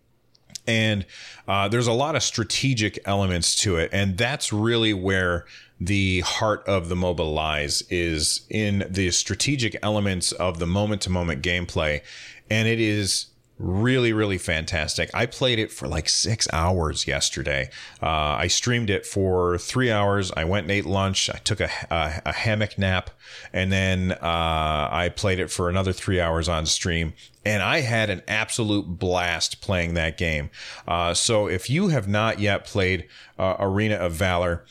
and 0.67 1.07
uh, 1.49 1.69
there's 1.69 1.87
a 1.87 1.93
lot 1.93 2.17
of 2.17 2.23
strategic 2.23 2.99
elements 3.05 3.57
to 3.57 3.77
it. 3.77 3.91
And 3.93 4.17
that's 4.17 4.53
really 4.53 4.95
where 4.95 5.47
the 5.81 6.21
heart 6.21 6.63
of 6.67 6.89
the 6.89 6.95
MOBA 6.95 7.35
lies 7.35 7.83
is 7.89 8.43
in 8.51 8.85
the 8.89 9.11
strategic 9.11 9.77
elements 9.83 10.33
of 10.33 10.59
the 10.59 10.67
moment 10.67 11.03
to 11.03 11.11
moment 11.11 11.43
gameplay. 11.43 12.03
And 12.51 12.69
it 12.69 12.81
is 12.81 13.27
really 13.61 14.13
really 14.13 14.39
fantastic. 14.39 15.11
I 15.13 15.27
played 15.27 15.59
it 15.59 15.71
for 15.71 15.87
like 15.87 16.09
six 16.09 16.49
hours 16.53 17.07
yesterday. 17.07 17.71
Uh, 18.03 18.41
i 18.41 18.47
streamed 18.47 18.89
it 18.91 19.05
for 19.05 19.59
three 19.59 19.91
hours. 19.91 20.33
I 20.37 20.45
went 20.45 20.65
and 20.65 20.71
ate 20.71 20.87
lunch. 20.87 21.29
I 21.29 21.39
took 21.39 21.61
a, 21.61 21.71
a, 21.91 22.23
a 22.27 22.33
hammock 22.33 22.79
nap. 22.79 23.11
And 23.53 23.71
then 23.71 24.13
uh, 24.13 24.89
i 24.91 25.13
played 25.15 25.39
it 25.39 25.51
for 25.51 25.69
another 25.69 25.93
three 25.93 26.21
hours 26.21 26.49
on 26.49 26.67
stream. 26.67 27.13
And 27.45 27.63
i 27.63 27.81
had 27.81 28.09
an 28.09 28.23
absolute 28.27 28.99
blast 28.99 29.61
playing 29.61 29.95
that 29.95 30.17
game. 30.17 30.51
Uh, 30.89 31.13
so 31.15 31.47
if 31.47 31.69
you 31.69 31.89
have 31.89 32.09
not 32.09 32.41
yet 32.41 32.65
played 32.65 33.09
uh, 33.39 33.57
arena 33.59 33.97
of 33.97 34.13
valor 34.13 34.65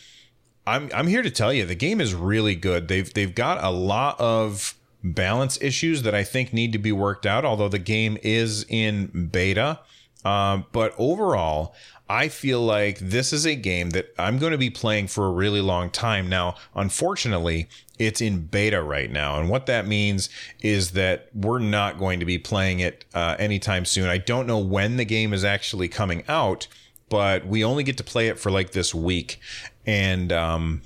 I'm, 0.67 0.89
I'm 0.93 1.07
here 1.07 1.23
to 1.23 1.31
tell 1.31 1.51
you 1.51 1.65
the 1.65 1.73
game 1.73 1.99
is 1.99 2.13
really 2.13 2.53
good. 2.53 2.89
They've 2.89 3.11
they've 3.11 3.33
got 3.33 3.63
a 3.63 3.71
lot 3.71 4.19
of 4.19 4.75
balance 5.03 5.57
issues 5.61 6.03
that 6.03 6.13
I 6.13 6.23
think 6.23 6.53
need 6.53 6.73
to 6.73 6.79
be 6.79 6.91
worked 6.91 7.25
out, 7.25 7.45
although 7.45 7.69
the 7.69 7.79
game 7.79 8.17
is 8.21 8.65
in 8.69 9.29
beta. 9.31 9.79
Um, 10.25 10.65
but 10.71 10.93
overall, 10.97 11.73
I 12.09 12.27
feel 12.27 12.61
like 12.61 12.97
this 12.99 13.31
is 13.31 13.45
a 13.45 13.55
game 13.55 13.91
that 13.91 14.13
I'm 14.17 14.39
going 14.39 14.51
to 14.51 14.57
be 14.57 14.71
playing 14.71 15.07
for 15.07 15.27
a 15.27 15.31
really 15.31 15.61
long 15.61 15.91
time. 15.91 16.27
Now, 16.27 16.55
unfortunately, 16.75 17.69
it's 17.99 18.19
in 18.19 18.47
beta 18.47 18.81
right 18.81 19.11
now. 19.11 19.39
And 19.39 19.49
what 19.49 19.67
that 19.67 19.87
means 19.87 20.29
is 20.61 20.91
that 20.91 21.29
we're 21.33 21.59
not 21.59 21.99
going 21.99 22.19
to 22.19 22.25
be 22.25 22.39
playing 22.39 22.79
it 22.79 23.05
uh, 23.13 23.35
anytime 23.37 23.85
soon. 23.85 24.09
I 24.09 24.17
don't 24.17 24.47
know 24.47 24.57
when 24.57 24.97
the 24.97 25.05
game 25.05 25.33
is 25.33 25.45
actually 25.45 25.87
coming 25.87 26.23
out, 26.27 26.67
but 27.09 27.45
we 27.45 27.63
only 27.63 27.83
get 27.83 27.97
to 27.97 28.03
play 28.03 28.27
it 28.27 28.39
for 28.39 28.49
like 28.51 28.71
this 28.71 28.93
week. 28.93 29.39
And, 29.85 30.31
um, 30.33 30.81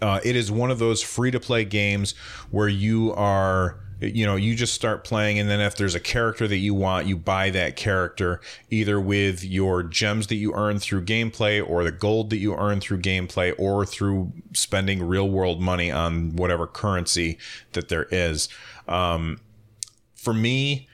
uh, 0.00 0.20
it 0.24 0.36
is 0.36 0.50
one 0.50 0.70
of 0.70 0.78
those 0.78 1.02
free 1.02 1.30
to 1.30 1.40
play 1.40 1.64
games 1.64 2.14
where 2.50 2.68
you 2.68 3.12
are 3.14 3.80
you 4.00 4.24
know 4.24 4.36
you 4.36 4.54
just 4.54 4.72
start 4.72 5.04
playing 5.04 5.38
and 5.38 5.48
then 5.48 5.60
if 5.60 5.76
there's 5.76 5.94
a 5.94 6.00
character 6.00 6.48
that 6.48 6.56
you 6.56 6.72
want 6.72 7.06
you 7.06 7.16
buy 7.16 7.50
that 7.50 7.76
character 7.76 8.40
either 8.70 8.98
with 9.00 9.44
your 9.44 9.82
gems 9.82 10.28
that 10.28 10.36
you 10.36 10.52
earn 10.54 10.78
through 10.78 11.04
gameplay 11.04 11.66
or 11.66 11.84
the 11.84 11.92
gold 11.92 12.30
that 12.30 12.38
you 12.38 12.54
earn 12.56 12.80
through 12.80 12.98
gameplay 12.98 13.54
or 13.58 13.84
through 13.84 14.32
spending 14.54 15.02
real 15.02 15.28
world 15.28 15.60
money 15.60 15.90
on 15.90 16.34
whatever 16.36 16.66
currency 16.66 17.36
that 17.72 17.88
there 17.88 18.06
is. 18.10 18.48
Um, 18.88 19.40
for 20.14 20.32
me 20.32 20.88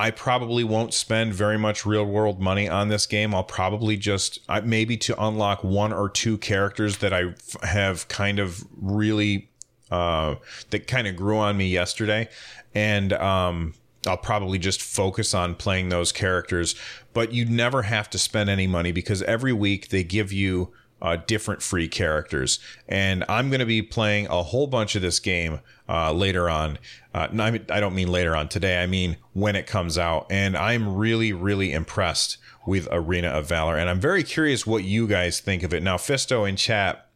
I 0.00 0.10
probably 0.10 0.64
won't 0.64 0.94
spend 0.94 1.34
very 1.34 1.58
much 1.58 1.84
real 1.84 2.06
world 2.06 2.40
money 2.40 2.66
on 2.66 2.88
this 2.88 3.04
game. 3.04 3.34
I'll 3.34 3.44
probably 3.44 3.98
just 3.98 4.40
maybe 4.64 4.96
to 4.96 5.22
unlock 5.22 5.62
one 5.62 5.92
or 5.92 6.08
two 6.08 6.38
characters 6.38 6.98
that 6.98 7.12
I 7.12 7.34
have 7.62 8.08
kind 8.08 8.38
of 8.38 8.64
really 8.80 9.50
uh, 9.90 10.36
that 10.70 10.86
kind 10.86 11.06
of 11.06 11.16
grew 11.16 11.36
on 11.36 11.58
me 11.58 11.68
yesterday, 11.68 12.30
and 12.74 13.12
um, 13.12 13.74
I'll 14.06 14.16
probably 14.16 14.58
just 14.58 14.80
focus 14.80 15.34
on 15.34 15.54
playing 15.54 15.90
those 15.90 16.12
characters. 16.12 16.74
But 17.12 17.34
you 17.34 17.44
never 17.44 17.82
have 17.82 18.08
to 18.08 18.18
spend 18.18 18.48
any 18.48 18.66
money 18.66 18.92
because 18.92 19.20
every 19.24 19.52
week 19.52 19.90
they 19.90 20.02
give 20.02 20.32
you 20.32 20.72
uh, 21.02 21.16
different 21.16 21.62
free 21.62 21.88
characters. 21.88 22.58
And 22.88 23.24
I'm 23.28 23.48
going 23.48 23.60
to 23.60 23.66
be 23.66 23.82
playing 23.82 24.26
a 24.26 24.42
whole 24.42 24.66
bunch 24.66 24.94
of 24.96 25.02
this 25.02 25.18
game 25.18 25.60
uh, 25.88 26.12
later 26.12 26.48
on. 26.48 26.78
Uh, 27.12 27.28
no, 27.32 27.44
I, 27.44 27.50
mean, 27.50 27.64
I 27.70 27.80
don't 27.80 27.94
mean 27.94 28.08
later 28.08 28.36
on 28.36 28.48
today. 28.48 28.82
I 28.82 28.86
mean 28.86 29.16
when 29.32 29.56
it 29.56 29.66
comes 29.66 29.98
out. 29.98 30.26
And 30.30 30.56
I'm 30.56 30.96
really, 30.96 31.32
really 31.32 31.72
impressed 31.72 32.38
with 32.66 32.88
Arena 32.90 33.28
of 33.28 33.48
Valor. 33.48 33.76
And 33.76 33.88
I'm 33.88 34.00
very 34.00 34.22
curious 34.22 34.66
what 34.66 34.84
you 34.84 35.06
guys 35.06 35.40
think 35.40 35.62
of 35.62 35.74
it. 35.74 35.82
Now, 35.82 35.96
Fisto 35.96 36.48
in 36.48 36.56
chat 36.56 37.06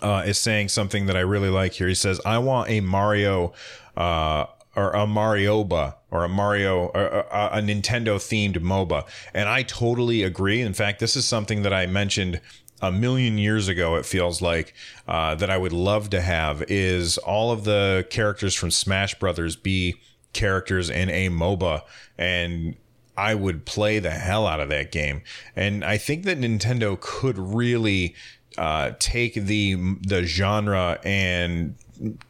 uh, 0.00 0.22
is 0.24 0.38
saying 0.38 0.68
something 0.68 1.06
that 1.06 1.16
I 1.16 1.20
really 1.20 1.50
like 1.50 1.74
here. 1.74 1.88
He 1.88 1.94
says, 1.94 2.20
I 2.24 2.38
want 2.38 2.70
a 2.70 2.80
Mario 2.80 3.52
uh, 3.96 4.46
or 4.74 4.90
a 4.92 5.06
Marioba 5.06 5.96
or 6.10 6.24
a 6.24 6.28
Mario 6.28 6.86
or 6.86 7.04
a, 7.04 7.50
a 7.54 7.60
Nintendo 7.60 8.16
themed 8.16 8.56
MOBA. 8.58 9.06
And 9.34 9.48
I 9.48 9.62
totally 9.62 10.22
agree. 10.22 10.60
In 10.60 10.72
fact, 10.72 11.00
this 11.00 11.16
is 11.16 11.24
something 11.24 11.62
that 11.62 11.72
I 11.72 11.86
mentioned 11.86 12.40
a 12.82 12.92
million 12.92 13.38
years 13.38 13.68
ago, 13.68 13.94
it 13.94 14.04
feels 14.04 14.42
like, 14.42 14.74
uh, 15.08 15.34
that 15.36 15.48
I 15.48 15.56
would 15.56 15.72
love 15.72 16.10
to 16.10 16.20
have 16.20 16.62
is 16.68 17.16
all 17.18 17.52
of 17.52 17.64
the 17.64 18.06
characters 18.10 18.54
from 18.54 18.70
Smash 18.70 19.18
Brothers 19.18 19.56
be 19.56 19.94
characters 20.34 20.90
in 20.90 21.08
a 21.08 21.28
MOBA. 21.30 21.82
And 22.18 22.76
I 23.16 23.34
would 23.34 23.64
play 23.64 23.98
the 23.98 24.10
hell 24.10 24.46
out 24.46 24.60
of 24.60 24.68
that 24.70 24.90
game. 24.90 25.22
And 25.54 25.84
I 25.84 25.96
think 25.96 26.24
that 26.24 26.38
Nintendo 26.38 26.98
could 26.98 27.38
really 27.38 28.14
uh, 28.58 28.92
take 28.98 29.34
the 29.34 29.74
the 30.02 30.24
genre 30.24 30.98
and 31.04 31.76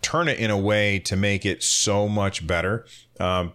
turn 0.03 0.29
it 0.29 0.38
in 0.38 0.51
a 0.51 0.59
way 0.59 0.99
to 1.01 1.17
make 1.17 1.47
it 1.47 1.62
so 1.62 2.09
much 2.09 2.47
better. 2.47 2.85
Um, 3.19 3.53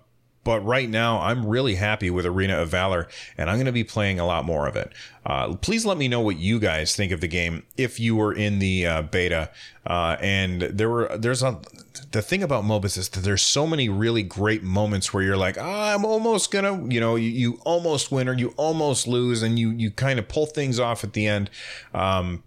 but 0.48 0.62
right 0.62 0.90
now, 0.90 1.20
I'm 1.20 1.46
really 1.46 1.76
happy 1.76 2.10
with 2.10 2.26
Arena 2.26 2.62
of 2.62 2.70
Valor, 2.70 3.10
and 3.38 3.50
I'm 3.50 3.58
going 3.58 3.66
to 3.66 3.74
be 3.74 3.84
playing 3.84 4.18
a 4.18 4.26
lot 4.26 4.46
more 4.46 4.66
of 4.66 4.78
it. 4.78 4.94
Uh, 5.26 5.58
please 5.58 5.86
let 5.86 5.98
me 5.98 6.08
know 6.08 6.22
what 6.22 6.38
you 6.38 6.58
guys 6.58 6.96
think 6.96 7.12
of 7.12 7.20
the 7.20 7.28
game 7.28 7.64
if 7.76 8.00
you 8.00 8.16
were 8.16 8.32
in 8.32 8.60
the 8.60 8.88
uh, 8.88 9.02
beta. 9.02 9.52
Uh, 9.86 10.16
and 10.22 10.62
there 10.62 10.90
were 10.90 11.18
there's 11.18 11.44
a 11.44 11.60
the 12.14 12.22
thing 12.22 12.44
about 12.44 12.64
MOBAs 12.64 12.98
is 12.98 13.10
that 13.10 13.26
there's 13.26 13.42
so 13.42 13.68
many 13.68 13.90
really 13.90 14.24
great 14.24 14.64
moments 14.64 15.14
where 15.14 15.22
you're 15.22 15.36
like, 15.36 15.58
ah, 15.60 15.94
I'm 15.94 16.06
almost 16.06 16.50
gonna, 16.50 16.82
you 16.88 17.02
know, 17.02 17.18
you, 17.18 17.30
you 17.30 17.60
almost 17.66 18.10
win 18.10 18.30
or 18.30 18.34
you 18.34 18.54
almost 18.56 19.06
lose, 19.06 19.44
and 19.44 19.60
you 19.60 19.72
you 19.72 19.92
kind 19.92 20.18
of 20.18 20.30
pull 20.30 20.46
things 20.46 20.80
off 20.80 21.04
at 21.04 21.12
the 21.12 21.28
end. 21.28 21.50
Um, 21.94 22.44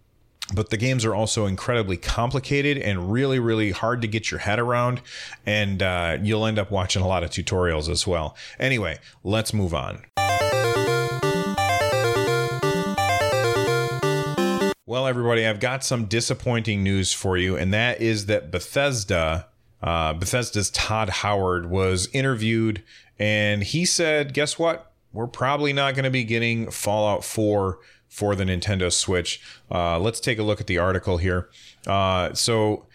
but 0.55 0.71
the 0.71 0.77
games 0.77 1.05
are 1.05 1.15
also 1.15 1.47
incredibly 1.47 1.97
complicated 1.97 2.79
and 2.79 3.13
really 3.13 3.39
really 3.39 3.71
hard 3.71 4.03
to 4.03 4.09
get 4.09 4.31
your 4.31 4.41
head 4.41 4.59
around 4.59 5.01
and 5.47 5.83
uh, 5.83 6.19
you'll 6.23 6.47
end 6.47 6.59
up 6.59 6.71
watching 6.71 7.03
a 7.03 7.07
lot 7.07 7.23
of 7.23 7.31
tutorials 7.31 7.89
as 7.89 8.07
well. 8.07 8.37
Anyway 8.59 8.99
let's 9.25 9.53
move 9.53 9.75
on. 9.75 10.05
Well 14.87 15.07
everybody 15.07 15.47
i've 15.47 15.61
got 15.61 15.85
some 15.85 16.07
disappointing 16.07 16.83
news 16.83 17.13
for 17.13 17.37
you 17.37 17.57
and 17.57 17.73
that 17.73 18.01
is 18.01 18.27
that 18.27 18.51
bethesda 18.51 19.47
uh, 19.83 20.13
bethesda's 20.15 20.71
todd 20.71 21.09
howard 21.09 21.71
was 21.71 22.09
interviewed 22.13 22.83
and 23.19 23.63
he 23.63 23.85
said 23.85 24.35
guess 24.35 24.59
what? 24.59 24.93
We're 25.13 25.27
probably 25.27 25.73
not 25.73 25.95
going 25.95 26.05
to 26.05 26.11
be 26.11 26.25
getting 26.25 26.71
fallout 26.71 27.25
4 27.25 27.79
for 28.11 28.35
the 28.35 28.45
Nintendo 28.45 28.93
Switch. 28.93 29.41
Uh, 29.71 29.99
let's 29.99 30.21
take 30.21 30.39
a 30.39 30.43
look 30.43 30.61
at 30.61 30.67
the 30.67 30.77
article 30.77 31.17
here. 31.17 31.49
Uh, 31.87 32.35
so, 32.35 32.87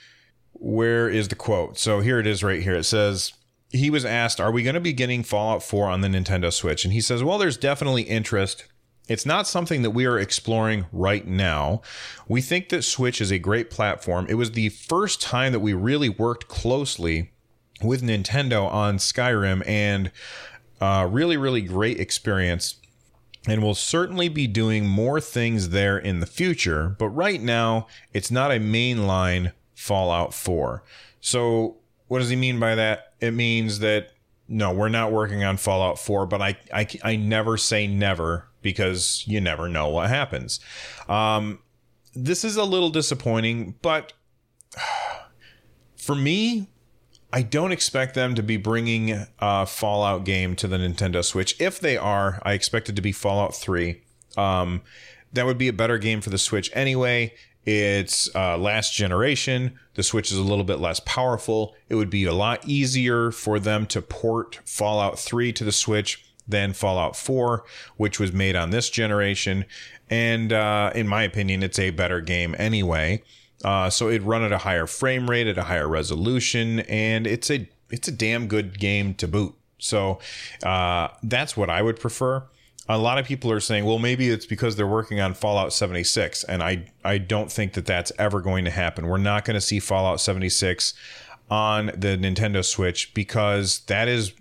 where 0.53 1.09
is 1.09 1.29
the 1.29 1.35
quote? 1.35 1.79
So, 1.79 2.01
here 2.01 2.19
it 2.19 2.27
is 2.27 2.43
right 2.43 2.61
here. 2.61 2.75
It 2.75 2.83
says, 2.83 3.33
he 3.69 3.89
was 3.89 4.05
asked, 4.05 4.39
Are 4.39 4.51
we 4.51 4.61
going 4.61 4.75
to 4.75 4.81
be 4.81 4.93
getting 4.93 5.23
Fallout 5.23 5.63
4 5.63 5.89
on 5.89 6.01
the 6.01 6.09
Nintendo 6.09 6.53
Switch? 6.53 6.83
And 6.83 6.93
he 6.93 7.01
says, 7.01 7.23
Well, 7.23 7.37
there's 7.37 7.57
definitely 7.57 8.03
interest. 8.03 8.65
It's 9.07 9.25
not 9.25 9.47
something 9.47 9.83
that 9.83 9.91
we 9.91 10.05
are 10.05 10.19
exploring 10.19 10.87
right 10.91 11.25
now. 11.25 11.81
We 12.27 12.41
think 12.41 12.69
that 12.69 12.83
Switch 12.83 13.21
is 13.21 13.31
a 13.31 13.37
great 13.39 13.69
platform. 13.69 14.25
It 14.29 14.33
was 14.33 14.51
the 14.51 14.69
first 14.69 15.21
time 15.21 15.51
that 15.53 15.59
we 15.59 15.73
really 15.73 16.09
worked 16.09 16.47
closely 16.47 17.31
with 17.81 18.01
Nintendo 18.01 18.67
on 18.71 18.97
Skyrim 18.97 19.65
and 19.67 20.11
uh, 20.81 21.07
really, 21.09 21.37
really 21.37 21.61
great 21.61 21.99
experience 21.99 22.75
and 23.47 23.61
we'll 23.63 23.75
certainly 23.75 24.29
be 24.29 24.47
doing 24.47 24.85
more 24.85 25.21
things 25.21 25.69
there 25.69 25.97
in 25.97 26.19
the 26.19 26.25
future. 26.25 26.95
But 26.97 27.09
right 27.09 27.41
now, 27.41 27.87
it's 28.13 28.31
not 28.31 28.51
a 28.51 28.59
mainline 28.59 29.51
Fallout 29.75 30.33
4. 30.33 30.83
So, 31.19 31.77
what 32.07 32.19
does 32.19 32.29
he 32.29 32.35
mean 32.35 32.59
by 32.59 32.75
that? 32.75 33.13
It 33.19 33.31
means 33.31 33.79
that 33.79 34.11
no, 34.47 34.71
we're 34.71 34.89
not 34.89 35.11
working 35.11 35.43
on 35.43 35.57
Fallout 35.57 35.97
4, 35.97 36.27
but 36.27 36.41
I, 36.41 36.55
I, 36.71 36.87
I 37.03 37.15
never 37.15 37.57
say 37.57 37.87
never 37.87 38.47
because 38.61 39.23
you 39.25 39.41
never 39.41 39.67
know 39.67 39.89
what 39.89 40.09
happens. 40.09 40.59
Um, 41.09 41.59
this 42.13 42.43
is 42.43 42.55
a 42.55 42.63
little 42.63 42.89
disappointing, 42.89 43.75
but 43.81 44.13
for 45.97 46.15
me, 46.15 46.67
I 47.35 47.41
don't 47.41 47.73
expect 47.73 48.15
them 48.15 48.33
to 48.35 48.41
be 48.41 48.55
bringing 48.55 49.27
a 49.39 49.65
Fallout 49.65 50.23
game 50.23 50.55
to 50.55 50.69
the 50.69 50.77
Nintendo 50.77 51.21
Switch. 51.21 51.59
If 51.59 51.81
they 51.81 51.97
are, 51.97 52.41
I 52.43 52.53
expect 52.53 52.87
it 52.87 52.95
to 52.95 53.01
be 53.01 53.11
Fallout 53.11 53.53
3. 53.53 54.01
Um, 54.37 54.83
that 55.33 55.45
would 55.45 55.57
be 55.57 55.67
a 55.67 55.73
better 55.73 55.97
game 55.97 56.21
for 56.21 56.29
the 56.29 56.37
Switch 56.37 56.71
anyway. 56.73 57.33
It's 57.65 58.33
uh, 58.33 58.57
last 58.57 58.95
generation. 58.95 59.77
The 59.95 60.03
Switch 60.03 60.31
is 60.31 60.37
a 60.37 60.43
little 60.43 60.63
bit 60.63 60.79
less 60.79 61.01
powerful. 61.01 61.75
It 61.89 61.95
would 61.95 62.09
be 62.09 62.23
a 62.23 62.33
lot 62.33 62.65
easier 62.65 63.31
for 63.31 63.59
them 63.59 63.85
to 63.87 64.01
port 64.01 64.61
Fallout 64.63 65.19
3 65.19 65.51
to 65.53 65.65
the 65.65 65.73
Switch 65.73 66.25
than 66.47 66.71
Fallout 66.71 67.17
4, 67.17 67.65
which 67.97 68.17
was 68.17 68.31
made 68.31 68.55
on 68.55 68.69
this 68.69 68.89
generation. 68.89 69.65
And 70.09 70.53
uh, 70.53 70.93
in 70.95 71.05
my 71.05 71.23
opinion, 71.23 71.63
it's 71.63 71.79
a 71.79 71.89
better 71.89 72.21
game 72.21 72.55
anyway. 72.57 73.23
Uh, 73.63 73.89
so 73.89 74.09
it'd 74.09 74.23
run 74.23 74.43
at 74.43 74.51
a 74.51 74.59
higher 74.59 74.87
frame 74.87 75.29
rate, 75.29 75.47
at 75.47 75.57
a 75.57 75.63
higher 75.63 75.87
resolution, 75.87 76.81
and 76.81 77.25
it's 77.25 77.49
a 77.49 77.69
it's 77.89 78.07
a 78.07 78.11
damn 78.11 78.47
good 78.47 78.79
game 78.79 79.13
to 79.15 79.27
boot. 79.27 79.55
So 79.77 80.19
uh, 80.63 81.09
that's 81.23 81.55
what 81.55 81.69
I 81.69 81.81
would 81.81 81.99
prefer. 81.99 82.43
A 82.87 82.97
lot 82.97 83.17
of 83.17 83.25
people 83.25 83.51
are 83.51 83.59
saying, 83.59 83.85
well, 83.85 83.97
maybe 83.97 84.29
it's 84.29 84.45
because 84.45 84.75
they're 84.75 84.85
working 84.85 85.19
on 85.19 85.33
Fallout 85.33 85.73
76, 85.73 86.43
and 86.43 86.61
I 86.61 86.91
I 87.03 87.17
don't 87.17 87.51
think 87.51 87.73
that 87.73 87.85
that's 87.85 88.11
ever 88.19 88.41
going 88.41 88.65
to 88.65 88.71
happen. 88.71 89.07
We're 89.07 89.17
not 89.17 89.45
going 89.45 89.55
to 89.55 89.61
see 89.61 89.79
Fallout 89.79 90.21
76 90.21 90.93
on 91.49 91.87
the 91.87 92.17
Nintendo 92.17 92.63
Switch 92.63 93.13
because 93.13 93.79
that 93.85 94.07
is 94.07 94.33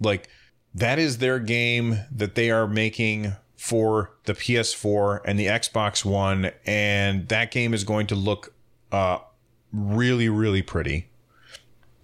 like 0.00 0.28
that 0.74 0.98
is 0.98 1.18
their 1.18 1.38
game 1.38 2.00
that 2.10 2.34
they 2.34 2.50
are 2.50 2.68
making 2.68 3.32
for 3.56 4.12
the 4.24 4.34
PS4 4.34 5.20
and 5.24 5.38
the 5.38 5.46
Xbox 5.46 6.04
One, 6.04 6.52
and 6.64 7.28
that 7.28 7.50
game 7.50 7.74
is 7.74 7.82
going 7.82 8.06
to 8.08 8.14
look 8.14 8.54
uh, 8.92 9.18
really, 9.72 10.28
really 10.28 10.62
pretty. 10.62 11.08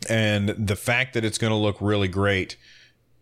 And 0.08 0.50
the 0.50 0.76
fact 0.76 1.14
that 1.14 1.24
it's 1.24 1.38
going 1.38 1.50
to 1.50 1.56
look 1.56 1.76
really 1.80 2.08
great 2.08 2.56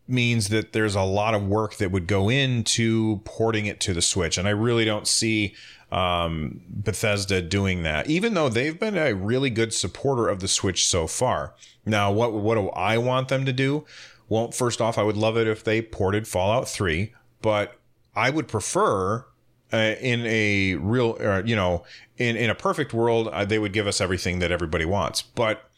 means 0.09 0.48
that 0.48 0.72
there's 0.72 0.94
a 0.94 1.03
lot 1.03 1.35
of 1.35 1.46
work 1.46 1.77
that 1.77 1.90
would 1.90 2.07
go 2.07 2.29
into 2.29 3.20
porting 3.25 3.66
it 3.66 3.81
to 3.81 3.94
the 3.94 4.03
Switch. 4.03 4.37
And 4.37 4.48
I 4.48 4.51
really 4.51 4.85
don't 4.85 5.07
see 5.07 5.55
um, 5.92 6.61
Bethesda 6.68 7.40
doing 7.40 7.83
that, 7.83 8.09
even 8.09 8.35
though 8.35 8.48
they've 8.48 8.79
been 8.79 8.96
a 8.96 9.14
really 9.14 9.51
good 9.51 9.72
supporter 9.72 10.29
of 10.29 10.40
the 10.40 10.48
Switch 10.48 10.87
so 10.87 11.07
far. 11.07 11.55
Now, 11.85 12.11
what, 12.11 12.33
what 12.33 12.57
do 12.57 12.68
I 12.70 12.98
want 12.98 13.29
them 13.29 13.44
to 13.44 13.53
do? 13.53 13.85
Well, 14.29 14.51
first 14.51 14.81
off, 14.81 14.98
I 14.98 15.03
would 15.03 15.16
love 15.16 15.37
it 15.37 15.46
if 15.46 15.62
they 15.62 15.83
ported 15.83 16.27
Fallout 16.27 16.68
3, 16.68 17.12
but 17.42 17.79
I 18.14 18.31
would 18.31 18.48
prefer 18.48 19.27
uh, 19.72 19.94
in 20.01 20.25
a 20.27 20.75
real, 20.77 21.16
uh, 21.20 21.42
you 21.44 21.57
know, 21.57 21.85
in 22.22 22.37
in 22.37 22.50
a 22.50 22.54
perfect 22.54 22.92
world, 22.92 23.28
uh, 23.28 23.44
they 23.44 23.58
would 23.58 23.72
give 23.72 23.87
us 23.87 24.00
everything 24.00 24.38
that 24.38 24.50
everybody 24.50 24.85
wants. 24.85 25.22
But 25.22 25.68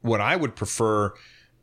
what 0.00 0.20
I 0.20 0.36
would 0.36 0.56
prefer, 0.56 1.14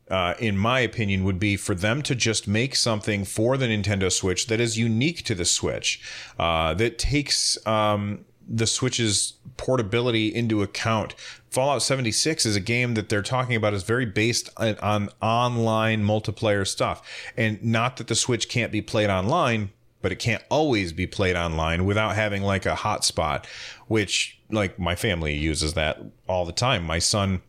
uh, 0.09 0.33
in 0.39 0.57
my 0.57 0.79
opinion, 0.79 1.23
would 1.23 1.39
be 1.39 1.55
for 1.55 1.75
them 1.75 2.01
to 2.03 2.15
just 2.15 2.47
make 2.47 2.75
something 2.75 3.25
for 3.25 3.57
the 3.57 3.65
Nintendo 3.65 4.11
Switch 4.11 4.47
that 4.47 4.59
is 4.59 4.77
unique 4.77 5.23
to 5.25 5.35
the 5.35 5.45
Switch, 5.45 6.01
uh, 6.37 6.73
that 6.75 6.99
takes 6.99 7.57
um, 7.65 8.25
the 8.47 8.67
Switch's 8.67 9.33
portability 9.57 10.33
into 10.33 10.61
account. 10.61 11.15
Fallout 11.49 11.83
76 11.83 12.45
is 12.45 12.55
a 12.55 12.59
game 12.59 12.95
that 12.95 13.09
they're 13.09 13.21
talking 13.21 13.55
about 13.55 13.73
is 13.73 13.83
very 13.83 14.05
based 14.05 14.49
on, 14.57 14.75
on 14.79 15.09
online 15.21 16.03
multiplayer 16.03 16.67
stuff, 16.67 17.01
and 17.37 17.63
not 17.63 17.97
that 17.97 18.07
the 18.07 18.15
Switch 18.15 18.49
can't 18.49 18.71
be 18.71 18.81
played 18.81 19.09
online 19.09 19.71
but 20.03 20.11
it 20.11 20.19
can't 20.19 20.43
always 20.51 20.93
be 20.93 21.07
played 21.07 21.35
online 21.35 21.85
without 21.85 22.13
having 22.15 22.43
like 22.43 22.67
a 22.67 22.75
hotspot, 22.75 23.45
which 23.87 24.39
like 24.51 24.77
my 24.77 24.93
family 24.93 25.33
uses 25.33 25.73
that 25.73 25.99
all 26.27 26.45
the 26.45 26.51
time. 26.51 26.83
My 26.83 26.99
son 26.99 27.41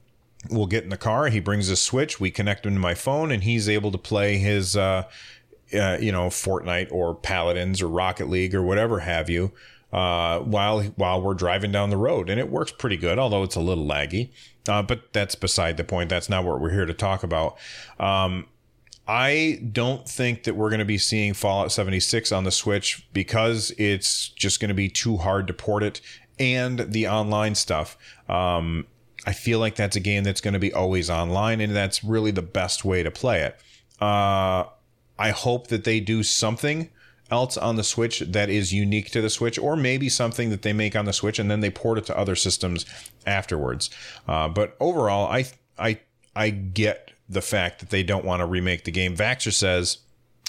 will 0.50 0.66
get 0.66 0.84
in 0.84 0.90
the 0.90 0.96
car, 0.96 1.28
he 1.28 1.40
brings 1.40 1.68
a 1.68 1.76
switch, 1.76 2.20
we 2.20 2.30
connect 2.30 2.64
him 2.64 2.74
to 2.74 2.80
my 2.80 2.94
phone, 2.94 3.30
and 3.30 3.42
he's 3.42 3.68
able 3.68 3.90
to 3.90 3.98
play 3.98 4.38
his, 4.38 4.76
uh, 4.76 5.02
uh, 5.74 5.98
you 6.00 6.12
know, 6.12 6.28
Fortnite 6.28 6.92
or 6.92 7.14
Paladins 7.14 7.82
or 7.82 7.88
Rocket 7.88 8.28
League 8.30 8.54
or 8.54 8.62
whatever 8.62 9.00
have 9.00 9.28
you. 9.28 9.52
Uh, 9.92 10.40
while 10.40 10.82
while 10.96 11.22
we're 11.22 11.34
driving 11.34 11.70
down 11.70 11.88
the 11.88 11.96
road, 11.96 12.28
and 12.28 12.40
it 12.40 12.50
works 12.50 12.72
pretty 12.72 12.96
good, 12.96 13.16
although 13.16 13.44
it's 13.44 13.54
a 13.54 13.60
little 13.60 13.86
laggy. 13.86 14.30
Uh, 14.68 14.82
but 14.82 15.12
that's 15.12 15.36
beside 15.36 15.76
the 15.76 15.84
point. 15.84 16.08
That's 16.08 16.28
not 16.28 16.44
what 16.44 16.60
we're 16.60 16.72
here 16.72 16.86
to 16.86 16.94
talk 16.94 17.22
about. 17.22 17.56
Um, 18.00 18.46
I 19.06 19.60
don't 19.72 20.08
think 20.08 20.44
that 20.44 20.54
we're 20.54 20.70
going 20.70 20.78
to 20.78 20.84
be 20.84 20.98
seeing 20.98 21.34
Fallout 21.34 21.72
76 21.72 22.32
on 22.32 22.44
the 22.44 22.50
Switch 22.50 23.06
because 23.12 23.70
it's 23.72 24.28
just 24.30 24.60
going 24.60 24.70
to 24.70 24.74
be 24.74 24.88
too 24.88 25.18
hard 25.18 25.46
to 25.48 25.52
port 25.52 25.82
it 25.82 26.00
and 26.38 26.78
the 26.78 27.06
online 27.06 27.54
stuff. 27.54 27.98
Um, 28.28 28.86
I 29.26 29.32
feel 29.32 29.58
like 29.58 29.76
that's 29.76 29.96
a 29.96 30.00
game 30.00 30.24
that's 30.24 30.40
going 30.40 30.54
to 30.54 30.60
be 30.60 30.72
always 30.72 31.08
online, 31.08 31.60
and 31.60 31.74
that's 31.74 32.04
really 32.04 32.30
the 32.30 32.42
best 32.42 32.84
way 32.84 33.02
to 33.02 33.10
play 33.10 33.42
it. 33.42 33.58
Uh, 34.00 34.64
I 35.18 35.30
hope 35.30 35.68
that 35.68 35.84
they 35.84 36.00
do 36.00 36.22
something 36.22 36.90
else 37.30 37.56
on 37.56 37.76
the 37.76 37.84
Switch 37.84 38.20
that 38.20 38.50
is 38.50 38.72
unique 38.72 39.10
to 39.12 39.20
the 39.20 39.30
Switch, 39.30 39.58
or 39.58 39.76
maybe 39.76 40.08
something 40.08 40.50
that 40.50 40.62
they 40.62 40.72
make 40.72 40.94
on 40.94 41.04
the 41.04 41.12
Switch 41.12 41.38
and 41.38 41.50
then 41.50 41.60
they 41.60 41.70
port 41.70 41.98
it 41.98 42.04
to 42.06 42.18
other 42.18 42.36
systems 42.36 42.84
afterwards. 43.26 43.90
Uh, 44.28 44.48
but 44.48 44.76
overall, 44.80 45.30
I 45.30 45.46
I 45.78 46.00
I 46.36 46.50
get 46.50 47.12
the 47.28 47.42
fact 47.42 47.80
that 47.80 47.90
they 47.90 48.02
don't 48.02 48.24
want 48.24 48.40
to 48.40 48.46
remake 48.46 48.84
the 48.84 48.90
game. 48.90 49.16
Vaxer 49.16 49.52
says. 49.52 49.98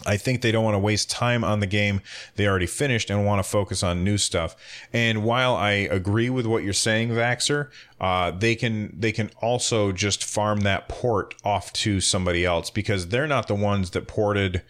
I 0.05 0.17
think 0.17 0.41
they 0.41 0.51
don't 0.51 0.65
want 0.65 0.75
to 0.75 0.79
waste 0.79 1.09
time 1.09 1.45
on 1.45 1.61
the 1.61 1.67
game 1.67 2.01
they 2.35 2.47
already 2.47 2.65
finished 2.65 3.09
and 3.09 3.25
want 3.25 3.39
to 3.39 3.49
focus 3.49 3.81
on 3.81 4.03
new 4.03 4.17
stuff. 4.17 4.53
And 4.91 5.23
while 5.23 5.55
I 5.55 5.71
agree 5.71 6.29
with 6.29 6.45
what 6.45 6.65
you're 6.65 6.73
saying, 6.73 7.11
Vaxer, 7.11 7.69
uh, 8.01 8.31
they 8.31 8.55
can 8.55 8.93
they 8.99 9.13
can 9.13 9.31
also 9.41 9.93
just 9.93 10.21
farm 10.21 10.59
that 10.61 10.89
port 10.89 11.33
off 11.45 11.71
to 11.73 12.01
somebody 12.01 12.43
else 12.43 12.69
because 12.69 13.07
they're 13.07 13.25
not 13.25 13.47
the 13.47 13.55
ones 13.55 13.91
that 13.91 14.05
ported 14.05 14.63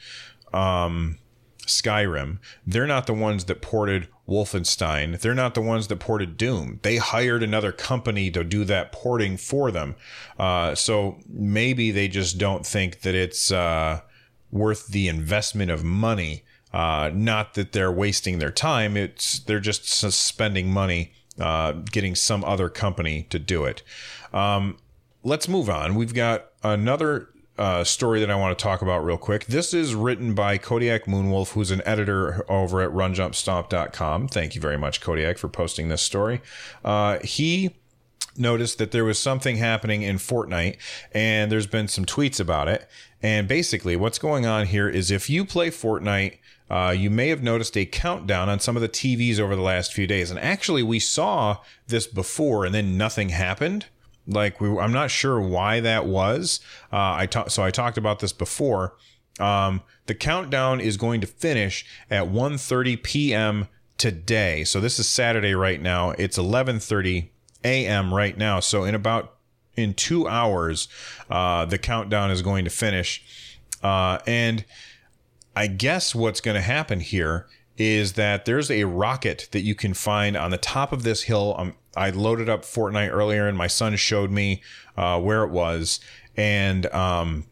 um, 0.54 1.18
Skyrim. 1.66 2.40
They're 2.66 2.88
not 2.88 3.08
the 3.08 3.14
ones 3.14 3.46
that 3.46 3.62
ported 3.62 4.08
Wolfenstein. 4.28 5.20
They're 5.20 5.34
not 5.34 5.54
the 5.54 5.62
ones 5.62 5.88
that 5.88 6.00
ported 6.00 6.38
Doom. 6.38 6.80
They 6.82 6.98
hired 6.98 7.44
another 7.44 7.72
company 7.72 8.32
to 8.32 8.44
do 8.44 8.64
that 8.66 8.92
porting 8.92 9.38
for 9.38 9.72
them. 9.72 9.96
Uh, 10.40 10.76
so 10.76 11.20
maybe 11.28 11.92
they 11.92 12.08
just 12.08 12.38
don't 12.38 12.66
think 12.66 13.02
that 13.02 13.16
it's 13.16 13.52
uh, 13.52 14.02
worth 14.52 14.88
the 14.88 15.08
investment 15.08 15.72
of 15.72 15.84
money. 15.84 16.44
Uh, 16.74 17.10
not 17.14 17.54
that 17.54 17.72
they're 17.72 17.92
wasting 17.92 18.40
their 18.40 18.52
time. 18.52 18.98
It's 18.98 19.40
they're 19.40 19.60
just 19.60 19.86
spending 19.88 20.70
money 20.70 21.14
uh, 21.40 21.74
getting 21.92 22.16
some 22.16 22.44
other 22.44 22.70
company 22.70 23.28
to 23.30 23.40
do 23.40 23.64
it. 23.66 23.82
Um, 24.34 24.78
let's 25.24 25.48
move 25.48 25.70
on. 25.70 25.96
We've 25.96 26.14
got 26.14 26.48
another 26.64 27.30
uh, 27.58 27.84
story 27.84 28.20
that 28.20 28.30
I 28.30 28.36
want 28.36 28.58
to 28.58 28.62
talk 28.62 28.82
about 28.82 29.06
real 29.06 29.18
quick. 29.18 29.46
This 29.46 29.74
is 29.74 29.96
written 29.96 30.34
by 30.34 30.58
Kodiak 30.58 31.06
Moonwolf, 31.06 31.54
who's 31.54 31.72
an 31.72 31.82
editor 31.86 32.46
over 32.50 32.82
at 32.82 32.92
runjumpstomp.com. 32.92 34.28
Thank 34.28 34.56
you 34.56 34.62
very 34.62 34.78
much, 34.78 35.02
Kodiak, 35.02 35.38
for 35.38 35.48
posting 35.48 35.88
this 35.88 36.02
story. 36.02 36.42
Uh, 36.84 37.20
he 37.20 37.76
noticed 38.38 38.78
that 38.78 38.92
there 38.92 39.06
was 39.06 39.18
something 39.18 39.58
happening 39.58 40.02
in 40.02 40.18
Fortnite, 40.18 40.78
and 41.14 41.52
there's 41.52 41.68
been 41.68 41.88
some 41.88 42.06
tweets 42.06 42.40
about 42.40 42.68
it. 42.68 42.90
And 43.22 43.48
basically, 43.48 43.96
what's 43.96 44.20
going 44.20 44.46
on 44.46 44.68
here 44.68 44.90
is 44.90 45.10
if 45.10 45.30
you 45.30 45.46
play 45.46 45.70
Fortnite, 45.70 46.38
uh, 46.70 46.94
you 46.98 47.10
may 47.10 47.30
have 47.30 47.44
noticed 47.44 47.78
a 47.78 47.86
countdown 47.86 48.50
on 48.50 48.60
some 48.60 48.76
of 48.76 48.82
the 48.82 48.90
TVs 48.90 49.40
over 49.40 49.56
the 49.56 49.62
last 49.62 49.94
few 49.94 50.08
days. 50.08 50.32
And 50.32 50.40
actually, 50.40 50.84
we 50.84 51.00
saw 51.00 51.58
this 51.88 52.08
before, 52.08 52.66
and 52.66 52.74
then 52.74 52.98
nothing 52.98 53.30
happened. 53.30 53.86
Like 54.28 54.60
we, 54.60 54.70
I'm 54.78 54.92
not 54.92 55.12
sure 55.12 55.40
why 55.40 55.80
that 55.82 56.06
was. 56.06 56.60
Uh, 56.92 57.14
I 57.14 57.26
talked, 57.26 57.52
so 57.52 57.64
I 57.64 57.72
talked 57.72 57.98
about 57.98 58.20
this 58.20 58.34
before. 58.34 58.96
Um, 59.40 59.82
the 60.06 60.16
countdown 60.16 60.80
is 60.80 60.98
going 60.98 61.22
to 61.22 61.28
finish 61.28 61.86
at 62.10 62.26
1:30 62.26 63.04
p.m. 63.04 63.68
today. 63.98 64.64
So 64.64 64.80
this 64.80 65.00
is 65.00 65.08
Saturday 65.08 65.54
right 65.56 65.82
now. 65.82 66.12
It's 66.12 66.38
11:30 66.38 67.30
a.m. 67.64 68.14
right 68.14 68.38
now. 68.38 68.60
So 68.60 68.84
in 68.84 68.96
about 68.96 69.36
in 69.76 69.94
two 69.94 70.28
hours, 70.28 70.88
uh, 71.30 71.66
the 71.66 71.78
countdown 71.78 72.32
is 72.32 72.42
going 72.42 72.66
to 72.66 72.72
finish. 72.72 73.60
Uh, 73.84 74.20
and 74.26 74.66
I 75.56 75.68
guess 75.68 76.16
what's 76.16 76.42
going 76.42 76.56
to 76.56 76.62
happen 76.62 77.00
here 77.00 77.48
is 77.78 78.14
that 78.14 78.46
there's 78.46 78.72
a 78.72 78.86
rocket 78.86 79.50
that 79.52 79.62
you 79.62 79.76
can 79.76 79.94
find 79.94 80.38
on 80.38 80.52
the 80.52 80.58
top 80.58 80.92
of 80.92 81.04
this 81.04 81.24
hill. 81.24 81.56
Um, 81.58 81.76
I 81.96 82.10
loaded 82.10 82.50
up 82.50 82.64
Fortnite 82.64 83.12
earlier, 83.12 83.48
and 83.48 83.58
my 83.58 83.68
son 83.68 83.96
showed 83.96 84.32
me 84.32 84.62
uh, 84.98 85.20
where 85.20 85.44
it 85.44 85.50
was, 85.50 86.00
and 86.36 86.86
um, 86.88 87.46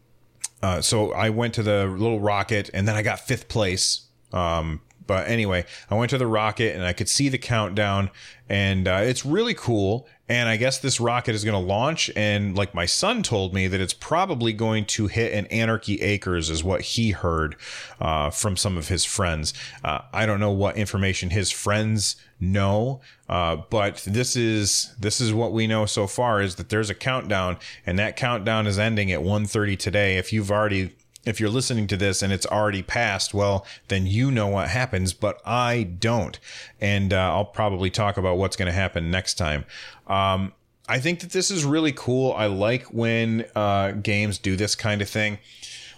uh, 0.62 0.80
so 0.80 1.12
I 1.12 1.30
went 1.30 1.54
to 1.54 1.62
the 1.62 1.86
little 1.86 2.20
rocket, 2.20 2.70
and 2.72 2.88
then 2.88 2.96
I 2.96 3.02
got 3.02 3.20
fifth 3.20 3.48
place. 3.48 4.06
Um, 4.32 4.80
but 5.06 5.28
anyway, 5.28 5.64
I 5.90 5.94
went 5.94 6.10
to 6.10 6.18
the 6.18 6.26
rocket, 6.26 6.74
and 6.74 6.84
I 6.84 6.92
could 6.92 7.08
see 7.08 7.28
the 7.28 7.38
countdown, 7.38 8.10
and 8.48 8.88
uh, 8.88 9.00
it's 9.02 9.24
really 9.24 9.54
cool. 9.54 10.06
And 10.26 10.48
I 10.48 10.56
guess 10.56 10.78
this 10.78 11.00
rocket 11.00 11.34
is 11.34 11.44
going 11.44 11.60
to 11.60 11.66
launch. 11.66 12.10
And 12.16 12.56
like 12.56 12.74
my 12.74 12.86
son 12.86 13.22
told 13.22 13.52
me 13.52 13.66
that 13.66 13.80
it's 13.80 13.92
probably 13.92 14.54
going 14.54 14.86
to 14.86 15.06
hit 15.06 15.34
an 15.34 15.46
Anarchy 15.46 16.00
Acres, 16.00 16.48
is 16.48 16.64
what 16.64 16.80
he 16.80 17.10
heard 17.10 17.56
uh, 18.00 18.30
from 18.30 18.56
some 18.56 18.78
of 18.78 18.88
his 18.88 19.04
friends. 19.04 19.52
Uh, 19.82 20.00
I 20.12 20.24
don't 20.24 20.40
know 20.40 20.50
what 20.50 20.76
information 20.76 21.30
his 21.30 21.50
friends 21.50 22.16
know, 22.40 23.00
uh, 23.28 23.56
but 23.68 24.02
this 24.06 24.36
is 24.36 24.94
this 24.98 25.20
is 25.20 25.32
what 25.32 25.52
we 25.52 25.66
know 25.66 25.84
so 25.84 26.06
far 26.06 26.40
is 26.40 26.54
that 26.56 26.70
there's 26.70 26.90
a 26.90 26.94
countdown, 26.94 27.58
and 27.84 27.98
that 27.98 28.16
countdown 28.16 28.66
is 28.66 28.78
ending 28.78 29.12
at 29.12 29.20
1:30 29.20 29.76
today. 29.78 30.16
If 30.16 30.32
you've 30.32 30.50
already 30.50 30.94
if 31.26 31.40
you're 31.40 31.50
listening 31.50 31.86
to 31.88 31.96
this 31.96 32.22
and 32.22 32.32
it's 32.32 32.46
already 32.46 32.82
passed, 32.82 33.32
well, 33.34 33.66
then 33.88 34.06
you 34.06 34.30
know 34.30 34.48
what 34.48 34.68
happens, 34.68 35.12
but 35.12 35.40
I 35.44 35.84
don't. 35.84 36.38
And 36.80 37.12
uh, 37.12 37.32
I'll 37.32 37.44
probably 37.44 37.90
talk 37.90 38.16
about 38.16 38.36
what's 38.36 38.56
going 38.56 38.66
to 38.66 38.72
happen 38.72 39.10
next 39.10 39.34
time. 39.34 39.64
Um, 40.06 40.52
I 40.88 40.98
think 41.00 41.20
that 41.20 41.30
this 41.30 41.50
is 41.50 41.64
really 41.64 41.92
cool. 41.92 42.32
I 42.32 42.46
like 42.46 42.84
when 42.92 43.46
uh, 43.54 43.92
games 43.92 44.38
do 44.38 44.54
this 44.54 44.74
kind 44.74 45.00
of 45.00 45.08
thing. 45.08 45.38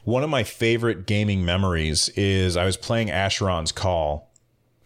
One 0.04 0.22
of 0.22 0.30
my 0.30 0.44
favorite 0.44 1.06
gaming 1.06 1.44
memories 1.44 2.08
is 2.10 2.56
I 2.56 2.64
was 2.64 2.76
playing 2.76 3.08
Asheron's 3.08 3.72
Call. 3.72 4.30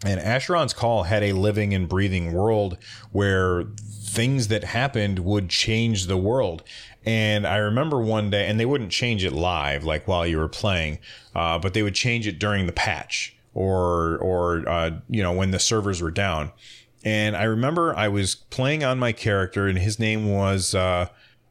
And 0.03 0.19
Asheron's 0.19 0.73
Call 0.73 1.03
had 1.03 1.21
a 1.21 1.33
living 1.33 1.75
and 1.75 1.87
breathing 1.87 2.33
world 2.33 2.79
where 3.11 3.65
things 4.11 4.47
that 4.47 4.63
happened 4.63 5.19
would 5.19 5.49
change 5.49 6.07
the 6.07 6.17
world. 6.17 6.63
And 7.05 7.47
I 7.47 7.57
remember 7.57 7.99
one 7.99 8.29
day, 8.29 8.47
and 8.47 8.59
they 8.59 8.65
wouldn't 8.65 8.91
change 8.91 9.23
it 9.23 9.33
live, 9.33 9.83
like 9.83 10.07
while 10.07 10.25
you 10.25 10.37
were 10.37 10.47
playing, 10.47 10.99
uh, 11.35 11.57
but 11.57 11.73
they 11.73 11.81
would 11.81 11.95
change 11.95 12.27
it 12.27 12.37
during 12.37 12.67
the 12.67 12.71
patch 12.71 13.35
or, 13.53 14.17
or, 14.17 14.67
uh, 14.69 14.91
you 15.09 15.23
know, 15.23 15.31
when 15.31 15.51
the 15.51 15.59
servers 15.59 16.01
were 16.01 16.11
down. 16.11 16.51
And 17.03 17.35
I 17.35 17.43
remember 17.43 17.95
I 17.95 18.07
was 18.07 18.35
playing 18.35 18.83
on 18.83 18.99
my 18.99 19.11
character, 19.13 19.67
and 19.67 19.79
his 19.79 19.99
name 19.99 20.31
was, 20.31 20.75
uh, 20.75 21.07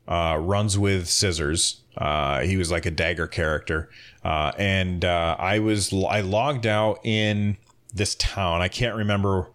uh 0.06 0.38
runs 0.40 0.78
with 0.78 1.08
scissors. 1.08 1.80
Uh, 1.96 2.40
he 2.40 2.56
was 2.56 2.70
like 2.70 2.86
a 2.86 2.90
dagger 2.90 3.26
character. 3.26 3.90
Uh, 4.24 4.52
and, 4.56 5.04
I 5.04 5.58
was, 5.58 5.92
I 5.92 6.20
logged 6.20 6.66
out 6.66 7.04
in 7.04 7.56
this 7.92 8.14
town. 8.14 8.62
I 8.62 8.68
can't 8.68 8.96
remember, 8.96 9.48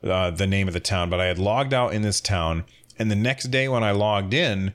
the 0.00 0.46
name 0.48 0.66
of 0.66 0.74
the 0.74 0.80
town, 0.80 1.10
but 1.10 1.20
I 1.20 1.26
had 1.26 1.38
logged 1.38 1.74
out 1.74 1.92
in 1.92 2.02
this 2.02 2.20
town. 2.20 2.64
And 2.98 3.10
the 3.10 3.16
next 3.16 3.50
day 3.50 3.68
when 3.68 3.84
I 3.84 3.92
logged 3.92 4.34
in, 4.34 4.72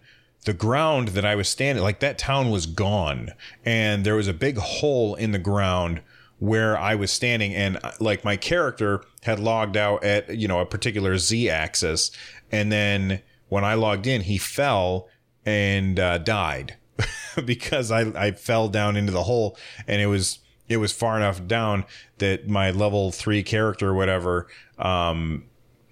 the 0.48 0.54
ground 0.54 1.10
that 1.10 1.26
I 1.26 1.36
was 1.36 1.50
standing, 1.50 1.84
like 1.84 2.00
that 2.00 2.18
town 2.18 2.50
was 2.50 2.66
gone, 2.66 3.34
and 3.66 4.06
there 4.06 4.16
was 4.16 4.30
a 4.30 4.34
big 4.34 4.58
hole 4.58 5.14
in 5.14 5.34
the 5.34 5.40
ground 5.40 6.02
where 6.40 6.78
I 6.78 6.96
was 6.96 7.12
standing, 7.12 7.54
and 7.54 7.78
uh, 7.84 7.92
like 8.00 8.24
my 8.24 8.38
character 8.38 9.04
had 9.24 9.40
logged 9.40 9.76
out 9.76 10.06
at 10.06 10.38
you 10.38 10.48
know 10.48 10.62
a 10.62 10.66
particular 10.66 11.18
z 11.18 11.50
axis, 11.50 12.12
and 12.50 12.72
then 12.72 13.22
when 13.50 13.66
I 13.66 13.74
logged 13.74 14.08
in, 14.08 14.22
he 14.22 14.38
fell 14.38 15.10
and 15.46 16.00
uh, 16.00 16.18
died 16.18 16.78
because 17.46 17.92
I 17.92 18.04
I 18.16 18.32
fell 18.32 18.70
down 18.70 18.96
into 18.96 19.12
the 19.12 19.24
hole, 19.24 19.58
and 19.86 20.02
it 20.02 20.08
was 20.08 20.40
it 20.70 20.78
was 20.78 20.94
far 20.94 21.18
enough 21.18 21.46
down 21.46 21.84
that 22.20 22.48
my 22.48 22.72
level 22.72 23.12
three 23.12 23.44
character, 23.44 23.94
whatever, 23.94 24.48
um, 24.80 25.44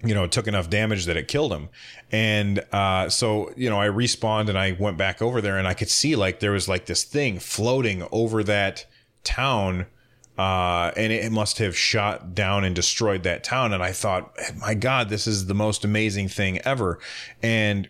you 0.02 0.14
know, 0.14 0.26
took 0.26 0.46
enough 0.46 0.70
damage 0.70 1.04
that 1.04 1.18
it 1.18 1.28
killed 1.28 1.52
him. 1.52 1.68
And 2.12 2.64
uh, 2.72 3.08
so, 3.08 3.52
you 3.56 3.68
know, 3.68 3.80
I 3.80 3.88
respawned 3.88 4.48
and 4.48 4.56
I 4.56 4.76
went 4.78 4.96
back 4.96 5.20
over 5.20 5.40
there 5.40 5.58
and 5.58 5.66
I 5.66 5.74
could 5.74 5.90
see 5.90 6.14
like 6.14 6.40
there 6.40 6.52
was 6.52 6.68
like 6.68 6.86
this 6.86 7.02
thing 7.04 7.38
floating 7.38 8.06
over 8.12 8.44
that 8.44 8.86
town. 9.24 9.86
Uh, 10.38 10.92
and 10.96 11.12
it 11.12 11.32
must 11.32 11.58
have 11.58 11.76
shot 11.76 12.34
down 12.34 12.62
and 12.62 12.76
destroyed 12.76 13.22
that 13.22 13.42
town. 13.42 13.72
And 13.72 13.82
I 13.82 13.92
thought, 13.92 14.36
my 14.58 14.74
God, 14.74 15.08
this 15.08 15.26
is 15.26 15.46
the 15.46 15.54
most 15.54 15.84
amazing 15.84 16.28
thing 16.28 16.58
ever. 16.58 16.98
And 17.42 17.88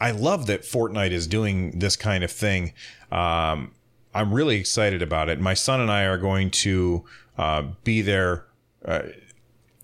I 0.00 0.10
love 0.10 0.46
that 0.46 0.62
Fortnite 0.62 1.10
is 1.10 1.26
doing 1.26 1.78
this 1.78 1.96
kind 1.96 2.22
of 2.22 2.30
thing. 2.30 2.74
Um, 3.10 3.72
I'm 4.14 4.32
really 4.32 4.56
excited 4.56 5.00
about 5.02 5.28
it. 5.28 5.40
My 5.40 5.54
son 5.54 5.80
and 5.80 5.90
I 5.90 6.04
are 6.04 6.18
going 6.18 6.50
to 6.50 7.04
uh, 7.38 7.62
be 7.82 8.02
there 8.02 8.44
uh, 8.84 9.02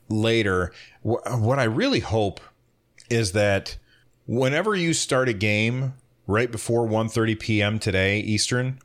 later. 0.08 0.72
What 1.02 1.58
I 1.58 1.64
really 1.64 2.00
hope 2.00 2.40
is 3.12 3.32
that 3.32 3.76
whenever 4.26 4.74
you 4.74 4.94
start 4.94 5.28
a 5.28 5.34
game 5.34 5.94
right 6.26 6.50
before 6.50 6.86
1:30 6.88 7.38
p.m. 7.38 7.78
today 7.78 8.20
Eastern, 8.20 8.78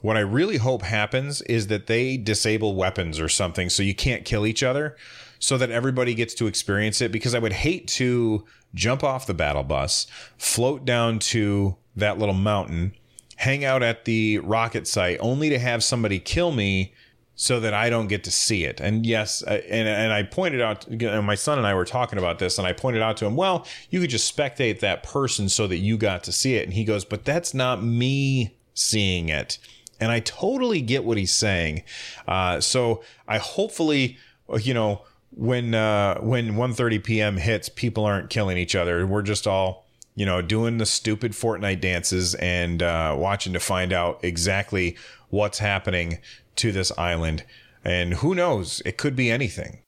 what 0.00 0.16
I 0.16 0.20
really 0.20 0.56
hope 0.56 0.82
happens 0.82 1.42
is 1.42 1.66
that 1.66 1.86
they 1.86 2.16
disable 2.16 2.74
weapons 2.74 3.20
or 3.20 3.28
something 3.28 3.68
so 3.68 3.82
you 3.82 3.94
can't 3.94 4.24
kill 4.24 4.46
each 4.46 4.62
other 4.62 4.96
so 5.38 5.58
that 5.58 5.70
everybody 5.70 6.14
gets 6.14 6.34
to 6.34 6.46
experience 6.46 7.00
it 7.00 7.12
because 7.12 7.34
I 7.34 7.38
would 7.38 7.52
hate 7.52 7.86
to 7.88 8.44
jump 8.74 9.04
off 9.04 9.26
the 9.26 9.34
battle 9.34 9.62
bus, 9.62 10.06
float 10.38 10.84
down 10.84 11.18
to 11.18 11.76
that 11.94 12.18
little 12.18 12.34
mountain, 12.34 12.94
hang 13.36 13.64
out 13.64 13.82
at 13.82 14.04
the 14.04 14.38
rocket 14.38 14.86
site 14.86 15.18
only 15.20 15.50
to 15.50 15.58
have 15.58 15.84
somebody 15.84 16.18
kill 16.18 16.52
me 16.52 16.94
so 17.38 17.60
that 17.60 17.74
I 17.74 17.90
don't 17.90 18.06
get 18.08 18.24
to 18.24 18.30
see 18.30 18.64
it. 18.64 18.80
And 18.80 19.04
yes, 19.04 19.42
and 19.42 19.86
and 19.86 20.12
I 20.12 20.22
pointed 20.22 20.62
out, 20.62 20.90
my 21.22 21.34
son 21.34 21.58
and 21.58 21.66
I 21.66 21.74
were 21.74 21.84
talking 21.84 22.18
about 22.18 22.38
this, 22.38 22.56
and 22.58 22.66
I 22.66 22.72
pointed 22.72 23.02
out 23.02 23.18
to 23.18 23.26
him, 23.26 23.36
well, 23.36 23.66
you 23.90 24.00
could 24.00 24.10
just 24.10 24.34
spectate 24.34 24.80
that 24.80 25.02
person 25.02 25.50
so 25.50 25.66
that 25.66 25.76
you 25.76 25.98
got 25.98 26.24
to 26.24 26.32
see 26.32 26.54
it. 26.54 26.64
And 26.64 26.72
he 26.72 26.84
goes, 26.84 27.04
but 27.04 27.26
that's 27.26 27.52
not 27.52 27.84
me 27.84 28.56
seeing 28.72 29.28
it. 29.28 29.58
And 30.00 30.10
I 30.10 30.20
totally 30.20 30.80
get 30.80 31.04
what 31.04 31.18
he's 31.18 31.34
saying. 31.34 31.84
Uh, 32.26 32.60
so 32.60 33.02
I 33.28 33.38
hopefully, 33.38 34.16
you 34.60 34.74
know, 34.74 35.02
when 35.30 35.74
uh, 35.74 36.18
when 36.20 36.54
1:30 36.54 37.04
p.m. 37.04 37.36
hits, 37.36 37.68
people 37.68 38.04
aren't 38.06 38.30
killing 38.30 38.56
each 38.56 38.74
other. 38.74 39.06
We're 39.06 39.22
just 39.22 39.46
all 39.46 39.84
you 40.14 40.24
know 40.24 40.40
doing 40.40 40.78
the 40.78 40.86
stupid 40.86 41.32
Fortnite 41.32 41.80
dances 41.82 42.34
and 42.36 42.82
uh, 42.82 43.14
watching 43.18 43.52
to 43.52 43.60
find 43.60 43.92
out 43.92 44.20
exactly 44.22 44.96
what's 45.28 45.58
happening 45.58 46.18
to 46.56 46.72
this 46.72 46.92
island. 46.98 47.44
And 47.84 48.14
who 48.14 48.34
knows? 48.34 48.82
It 48.84 48.96
could 48.96 49.14
be 49.14 49.30
anything. 49.30 49.80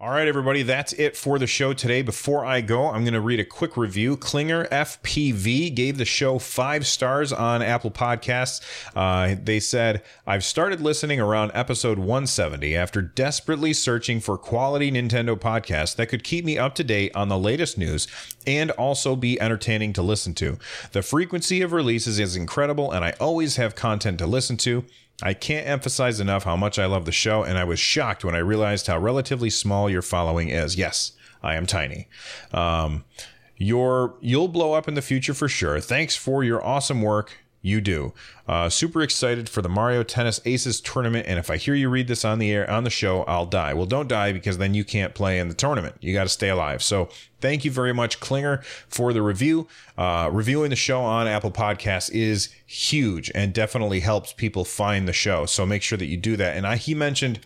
All 0.00 0.10
right, 0.10 0.28
everybody, 0.28 0.62
that's 0.62 0.92
it 0.92 1.16
for 1.16 1.40
the 1.40 1.46
show 1.46 1.72
today. 1.72 2.02
Before 2.02 2.44
I 2.44 2.60
go, 2.60 2.86
I'm 2.86 3.02
going 3.02 3.14
to 3.14 3.20
read 3.20 3.40
a 3.40 3.44
quick 3.44 3.76
review. 3.76 4.16
Klinger 4.16 4.66
FPV 4.66 5.74
gave 5.74 5.98
the 5.98 6.04
show 6.04 6.38
five 6.38 6.86
stars 6.86 7.32
on 7.32 7.62
Apple 7.62 7.90
Podcasts. 7.90 8.60
Uh, 8.94 9.34
they 9.42 9.58
said, 9.58 10.02
I've 10.26 10.44
started 10.44 10.80
listening 10.80 11.20
around 11.20 11.50
episode 11.52 11.98
170 11.98 12.76
after 12.76 13.02
desperately 13.02 13.72
searching 13.72 14.20
for 14.20 14.38
quality 14.38 14.92
Nintendo 14.92 15.36
podcasts 15.36 15.96
that 15.96 16.06
could 16.06 16.22
keep 16.22 16.44
me 16.44 16.58
up 16.58 16.76
to 16.76 16.84
date 16.84 17.10
on 17.16 17.28
the 17.28 17.38
latest 17.38 17.76
news 17.76 18.06
and 18.46 18.70
also 18.72 19.16
be 19.16 19.40
entertaining 19.40 19.92
to 19.94 20.02
listen 20.02 20.32
to. 20.34 20.58
The 20.92 21.02
frequency 21.02 21.60
of 21.62 21.72
releases 21.72 22.20
is 22.20 22.36
incredible, 22.36 22.92
and 22.92 23.04
I 23.04 23.14
always 23.18 23.56
have 23.56 23.74
content 23.74 24.18
to 24.18 24.26
listen 24.26 24.56
to. 24.58 24.84
I 25.22 25.34
can't 25.34 25.66
emphasize 25.66 26.20
enough 26.20 26.44
how 26.44 26.56
much 26.56 26.78
I 26.78 26.86
love 26.86 27.04
the 27.04 27.12
show, 27.12 27.42
and 27.42 27.58
I 27.58 27.64
was 27.64 27.80
shocked 27.80 28.24
when 28.24 28.34
I 28.34 28.38
realized 28.38 28.86
how 28.86 28.98
relatively 28.98 29.50
small 29.50 29.90
your 29.90 30.02
following 30.02 30.48
is. 30.48 30.76
Yes, 30.76 31.12
I 31.42 31.56
am 31.56 31.66
tiny. 31.66 32.08
Um, 32.52 33.04
your 33.56 34.14
you'll 34.20 34.48
blow 34.48 34.74
up 34.74 34.86
in 34.86 34.94
the 34.94 35.02
future 35.02 35.34
for 35.34 35.48
sure. 35.48 35.80
Thanks 35.80 36.14
for 36.14 36.44
your 36.44 36.64
awesome 36.64 37.02
work 37.02 37.38
you 37.68 37.80
do. 37.80 38.12
Uh, 38.48 38.68
super 38.68 39.02
excited 39.02 39.48
for 39.48 39.62
the 39.62 39.68
Mario 39.68 40.02
Tennis 40.02 40.40
Aces 40.44 40.80
tournament, 40.80 41.26
and 41.28 41.38
if 41.38 41.50
I 41.50 41.56
hear 41.56 41.74
you 41.74 41.88
read 41.88 42.08
this 42.08 42.24
on 42.24 42.38
the 42.38 42.50
air 42.50 42.68
on 42.70 42.84
the 42.84 42.90
show, 42.90 43.22
I'll 43.24 43.46
die. 43.46 43.74
Well, 43.74 43.86
don't 43.86 44.08
die 44.08 44.32
because 44.32 44.58
then 44.58 44.74
you 44.74 44.84
can't 44.84 45.14
play 45.14 45.38
in 45.38 45.48
the 45.48 45.54
tournament. 45.54 45.96
You 46.00 46.14
got 46.14 46.24
to 46.24 46.28
stay 46.28 46.48
alive. 46.48 46.82
So, 46.82 47.10
thank 47.40 47.64
you 47.64 47.70
very 47.70 47.92
much, 47.92 48.20
Klinger, 48.20 48.62
for 48.88 49.12
the 49.12 49.22
review. 49.22 49.68
Uh, 49.96 50.30
reviewing 50.32 50.70
the 50.70 50.76
show 50.76 51.00
on 51.00 51.26
Apple 51.26 51.50
Podcasts 51.50 52.10
is 52.12 52.48
huge 52.66 53.30
and 53.34 53.52
definitely 53.52 54.00
helps 54.00 54.32
people 54.32 54.64
find 54.64 55.06
the 55.06 55.12
show. 55.12 55.46
So 55.46 55.66
make 55.66 55.82
sure 55.82 55.98
that 55.98 56.06
you 56.06 56.16
do 56.16 56.36
that. 56.36 56.56
And 56.56 56.66
I, 56.66 56.76
he 56.76 56.94
mentioned 56.94 57.40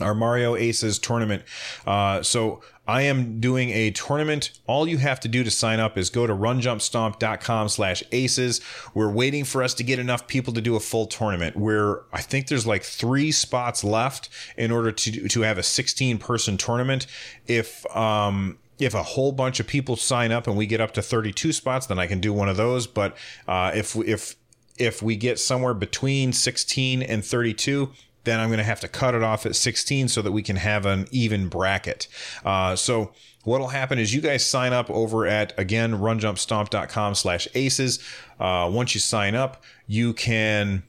our 0.00 0.14
Mario 0.14 0.56
Aces 0.56 0.98
tournament. 0.98 1.42
Uh, 1.86 2.22
so 2.22 2.62
I 2.86 3.02
am 3.02 3.38
doing 3.40 3.70
a 3.70 3.92
tournament. 3.92 4.50
All 4.66 4.88
you 4.88 4.98
have 4.98 5.20
to 5.20 5.28
do 5.28 5.44
to 5.44 5.50
sign 5.50 5.78
up 5.78 5.96
is 5.96 6.10
go 6.10 6.26
to 6.26 6.34
runjumpstomp.com 6.34 7.68
slash 7.68 8.02
aces. 8.10 8.60
We're 8.94 9.12
waiting 9.12 9.44
for 9.44 9.62
us 9.62 9.74
to 9.74 9.84
get 9.84 9.98
enough 9.98 10.26
people 10.26 10.52
to 10.54 10.60
do 10.60 10.74
a 10.74 10.80
full 10.80 11.06
tournament 11.06 11.56
where 11.56 12.02
I 12.12 12.20
think 12.20 12.48
there's 12.48 12.66
like 12.66 12.82
three 12.82 13.30
spots 13.30 13.84
left 13.84 14.28
in 14.56 14.72
order 14.72 14.90
to, 14.90 15.28
to 15.28 15.40
have 15.42 15.56
a 15.56 15.62
16 15.62 16.18
person 16.18 16.56
tournament. 16.56 17.06
If, 17.46 17.84
um, 17.94 18.58
if 18.80 18.94
a 18.94 19.02
whole 19.02 19.30
bunch 19.30 19.60
of 19.60 19.66
people 19.66 19.94
sign 19.94 20.32
up 20.32 20.46
and 20.46 20.56
we 20.56 20.66
get 20.66 20.80
up 20.80 20.92
to 20.94 21.02
32 21.02 21.52
spots, 21.52 21.86
then 21.86 21.98
I 21.98 22.06
can 22.06 22.20
do 22.20 22.32
one 22.32 22.48
of 22.48 22.56
those. 22.56 22.86
But 22.86 23.16
uh, 23.46 23.70
if 23.74 23.94
if 23.96 24.36
if 24.78 25.02
we 25.02 25.14
get 25.14 25.38
somewhere 25.38 25.74
between 25.74 26.32
16 26.32 27.02
and 27.02 27.22
32, 27.22 27.90
then 28.24 28.40
I'm 28.40 28.48
going 28.48 28.58
to 28.58 28.64
have 28.64 28.80
to 28.80 28.88
cut 28.88 29.14
it 29.14 29.22
off 29.22 29.46
at 29.46 29.56
16 29.56 30.08
so 30.08 30.22
that 30.22 30.32
we 30.32 30.42
can 30.42 30.56
have 30.56 30.86
an 30.86 31.06
even 31.10 31.48
bracket. 31.48 32.06
Uh, 32.44 32.76
so 32.76 33.12
what'll 33.44 33.68
happen 33.68 33.98
is 33.98 34.14
you 34.14 34.20
guys 34.20 34.44
sign 34.44 34.72
up 34.72 34.90
over 34.90 35.26
at 35.26 35.58
again 35.58 35.94
runjumpstomp.com 35.94 37.14
slash 37.14 37.48
aces. 37.54 37.98
Uh, 38.38 38.68
once 38.72 38.94
you 38.94 39.00
sign 39.00 39.34
up, 39.34 39.62
you 39.86 40.12
can. 40.12 40.82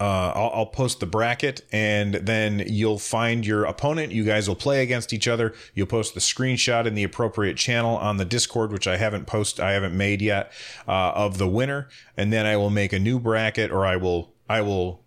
Uh, 0.00 0.32
I'll, 0.34 0.50
I'll, 0.54 0.66
post 0.66 0.98
the 0.98 1.06
bracket 1.06 1.60
and 1.70 2.14
then 2.14 2.64
you'll 2.66 2.98
find 2.98 3.46
your 3.46 3.64
opponent. 3.64 4.10
You 4.10 4.24
guys 4.24 4.48
will 4.48 4.56
play 4.56 4.82
against 4.82 5.12
each 5.12 5.28
other. 5.28 5.54
You'll 5.74 5.86
post 5.86 6.14
the 6.14 6.20
screenshot 6.20 6.86
in 6.86 6.94
the 6.94 7.04
appropriate 7.04 7.56
channel 7.56 7.96
on 7.96 8.16
the 8.16 8.24
Discord, 8.24 8.72
which 8.72 8.88
I 8.88 8.96
haven't 8.96 9.26
post, 9.26 9.60
I 9.60 9.72
haven't 9.72 9.96
made 9.96 10.20
yet, 10.20 10.50
uh, 10.88 11.12
of 11.12 11.38
the 11.38 11.46
winner. 11.46 11.88
And 12.16 12.32
then 12.32 12.46
I 12.46 12.56
will 12.56 12.70
make 12.70 12.92
a 12.92 12.98
new 12.98 13.20
bracket 13.20 13.70
or 13.70 13.86
I 13.86 13.96
will, 13.96 14.32
I 14.48 14.62
will 14.62 15.01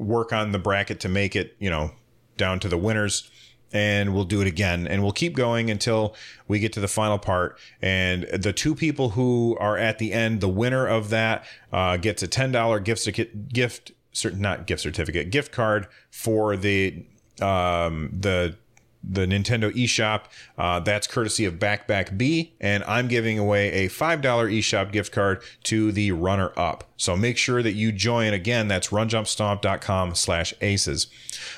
work 0.00 0.32
on 0.32 0.52
the 0.52 0.58
bracket 0.58 1.00
to 1.00 1.08
make 1.08 1.36
it, 1.36 1.54
you 1.58 1.70
know, 1.70 1.92
down 2.36 2.58
to 2.60 2.68
the 2.68 2.78
winners 2.78 3.30
and 3.72 4.14
we'll 4.14 4.24
do 4.24 4.40
it 4.40 4.46
again. 4.46 4.86
And 4.86 5.02
we'll 5.02 5.12
keep 5.12 5.34
going 5.36 5.70
until 5.70 6.14
we 6.48 6.58
get 6.58 6.72
to 6.74 6.80
the 6.80 6.88
final 6.88 7.18
part. 7.18 7.58
And 7.80 8.24
the 8.24 8.52
two 8.52 8.74
people 8.74 9.10
who 9.10 9.56
are 9.60 9.76
at 9.76 9.98
the 9.98 10.12
end 10.12 10.40
the 10.40 10.48
winner 10.48 10.86
of 10.86 11.10
that 11.10 11.44
uh, 11.72 11.96
gets 11.96 12.22
a 12.22 12.28
$10 12.28 12.84
gift 12.84 13.52
gift 13.52 13.92
not 14.36 14.66
gift 14.66 14.82
certificate 14.82 15.30
gift 15.30 15.52
card 15.52 15.86
for 16.10 16.56
the 16.56 17.04
um, 17.40 18.10
the 18.12 18.56
the 19.02 19.26
Nintendo 19.26 19.72
eShop. 19.72 20.22
Uh, 20.58 20.80
that's 20.80 21.06
courtesy 21.06 21.44
of 21.44 21.54
Backback 21.54 22.16
B, 22.16 22.52
and 22.60 22.84
I'm 22.84 23.08
giving 23.08 23.38
away 23.38 23.84
a 23.84 23.88
$5 23.88 24.20
eShop 24.22 24.92
gift 24.92 25.12
card 25.12 25.42
to 25.64 25.92
the 25.92 26.12
runner 26.12 26.52
up. 26.56 26.84
So 26.96 27.16
make 27.16 27.38
sure 27.38 27.62
that 27.62 27.72
you 27.72 27.92
join. 27.92 28.34
Again, 28.34 28.68
that's 28.68 28.88
runjumpstomp.com 28.88 30.14
slash 30.14 30.52
aces. 30.60 31.06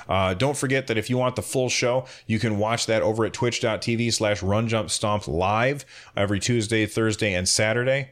Uh, 0.09 0.35
don't 0.35 0.57
forget 0.57 0.87
that 0.87 0.97
if 0.97 1.11
you 1.11 1.19
want 1.19 1.37
the 1.37 1.43
full 1.43 1.69
show, 1.69 2.07
you 2.27 2.39
can 2.39 2.59
watch 2.59 2.87
that 2.87 3.03
over 3.03 3.25
at 3.25 3.33
twitch.tv 3.33 4.13
slash 4.13 4.41
runjumpstomp 4.41 5.27
live 5.27 5.85
every 6.17 6.39
Tuesday, 6.39 6.87
Thursday, 6.87 7.35
and 7.35 7.49
Saturday. 7.49 8.11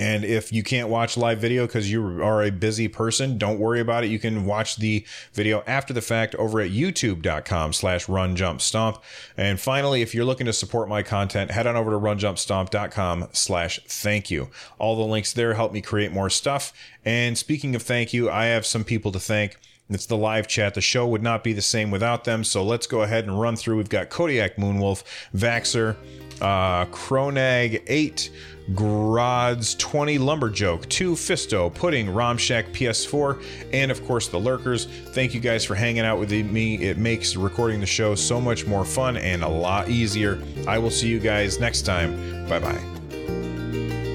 And 0.00 0.24
if 0.24 0.50
you 0.50 0.62
can't 0.62 0.88
watch 0.88 1.18
live 1.18 1.40
video 1.40 1.66
because 1.66 1.92
you 1.92 2.22
are 2.22 2.42
a 2.42 2.50
busy 2.50 2.88
person, 2.88 3.36
don't 3.36 3.58
worry 3.60 3.80
about 3.80 4.02
it. 4.02 4.06
You 4.06 4.18
can 4.18 4.46
watch 4.46 4.76
the 4.76 5.04
video 5.34 5.62
after 5.66 5.92
the 5.92 6.00
fact 6.00 6.34
over 6.36 6.58
at 6.62 6.70
youtube.com 6.70 7.74
slash 7.74 8.06
runjumpstomp. 8.06 8.98
And 9.36 9.60
finally, 9.60 10.00
if 10.00 10.14
you're 10.14 10.24
looking 10.24 10.46
to 10.46 10.54
support 10.54 10.88
my 10.88 11.02
content, 11.02 11.50
head 11.50 11.66
on 11.66 11.76
over 11.76 11.90
to 11.90 11.98
runjumpstomp.com 11.98 13.28
slash 13.32 13.78
thank 13.86 14.30
you. 14.30 14.48
All 14.78 14.96
the 14.96 15.04
links 15.04 15.34
there 15.34 15.52
help 15.52 15.70
me 15.70 15.82
create 15.82 16.12
more 16.12 16.30
stuff. 16.30 16.72
And 17.04 17.36
speaking 17.36 17.74
of 17.74 17.82
thank 17.82 18.14
you, 18.14 18.30
I 18.30 18.46
have 18.46 18.64
some 18.64 18.84
people 18.84 19.12
to 19.12 19.20
thank. 19.20 19.58
It's 19.90 20.06
the 20.06 20.16
live 20.16 20.46
chat. 20.46 20.72
The 20.72 20.80
show 20.80 21.06
would 21.08 21.22
not 21.22 21.44
be 21.44 21.52
the 21.52 21.60
same 21.60 21.90
without 21.90 22.24
them. 22.24 22.42
So 22.42 22.64
let's 22.64 22.86
go 22.86 23.02
ahead 23.02 23.24
and 23.24 23.38
run 23.38 23.56
through. 23.56 23.76
We've 23.76 23.88
got 23.88 24.08
Kodiak 24.08 24.56
Moonwolf, 24.56 25.02
Vaxer, 25.34 25.96
uh, 26.40 26.86
Cronag 26.86 27.82
8, 27.86 28.30
Grods 28.74 29.74
20 29.76 30.18
Lumberjoke, 30.18 30.88
2 30.88 31.12
Fisto, 31.12 31.74
Pudding, 31.74 32.06
Romshack 32.06 32.72
PS4, 32.72 33.42
and 33.72 33.90
of 33.90 34.04
course 34.06 34.28
the 34.28 34.38
Lurkers. 34.38 34.86
Thank 34.86 35.34
you 35.34 35.40
guys 35.40 35.64
for 35.64 35.74
hanging 35.74 36.02
out 36.02 36.18
with 36.18 36.30
me. 36.30 36.76
It 36.76 36.98
makes 36.98 37.36
recording 37.36 37.80
the 37.80 37.86
show 37.86 38.14
so 38.14 38.40
much 38.40 38.66
more 38.66 38.84
fun 38.84 39.16
and 39.16 39.42
a 39.42 39.48
lot 39.48 39.88
easier. 39.88 40.42
I 40.68 40.78
will 40.78 40.90
see 40.90 41.08
you 41.08 41.18
guys 41.18 41.58
next 41.58 41.82
time. 41.82 42.46
Bye 42.48 42.60
bye. 42.60 44.09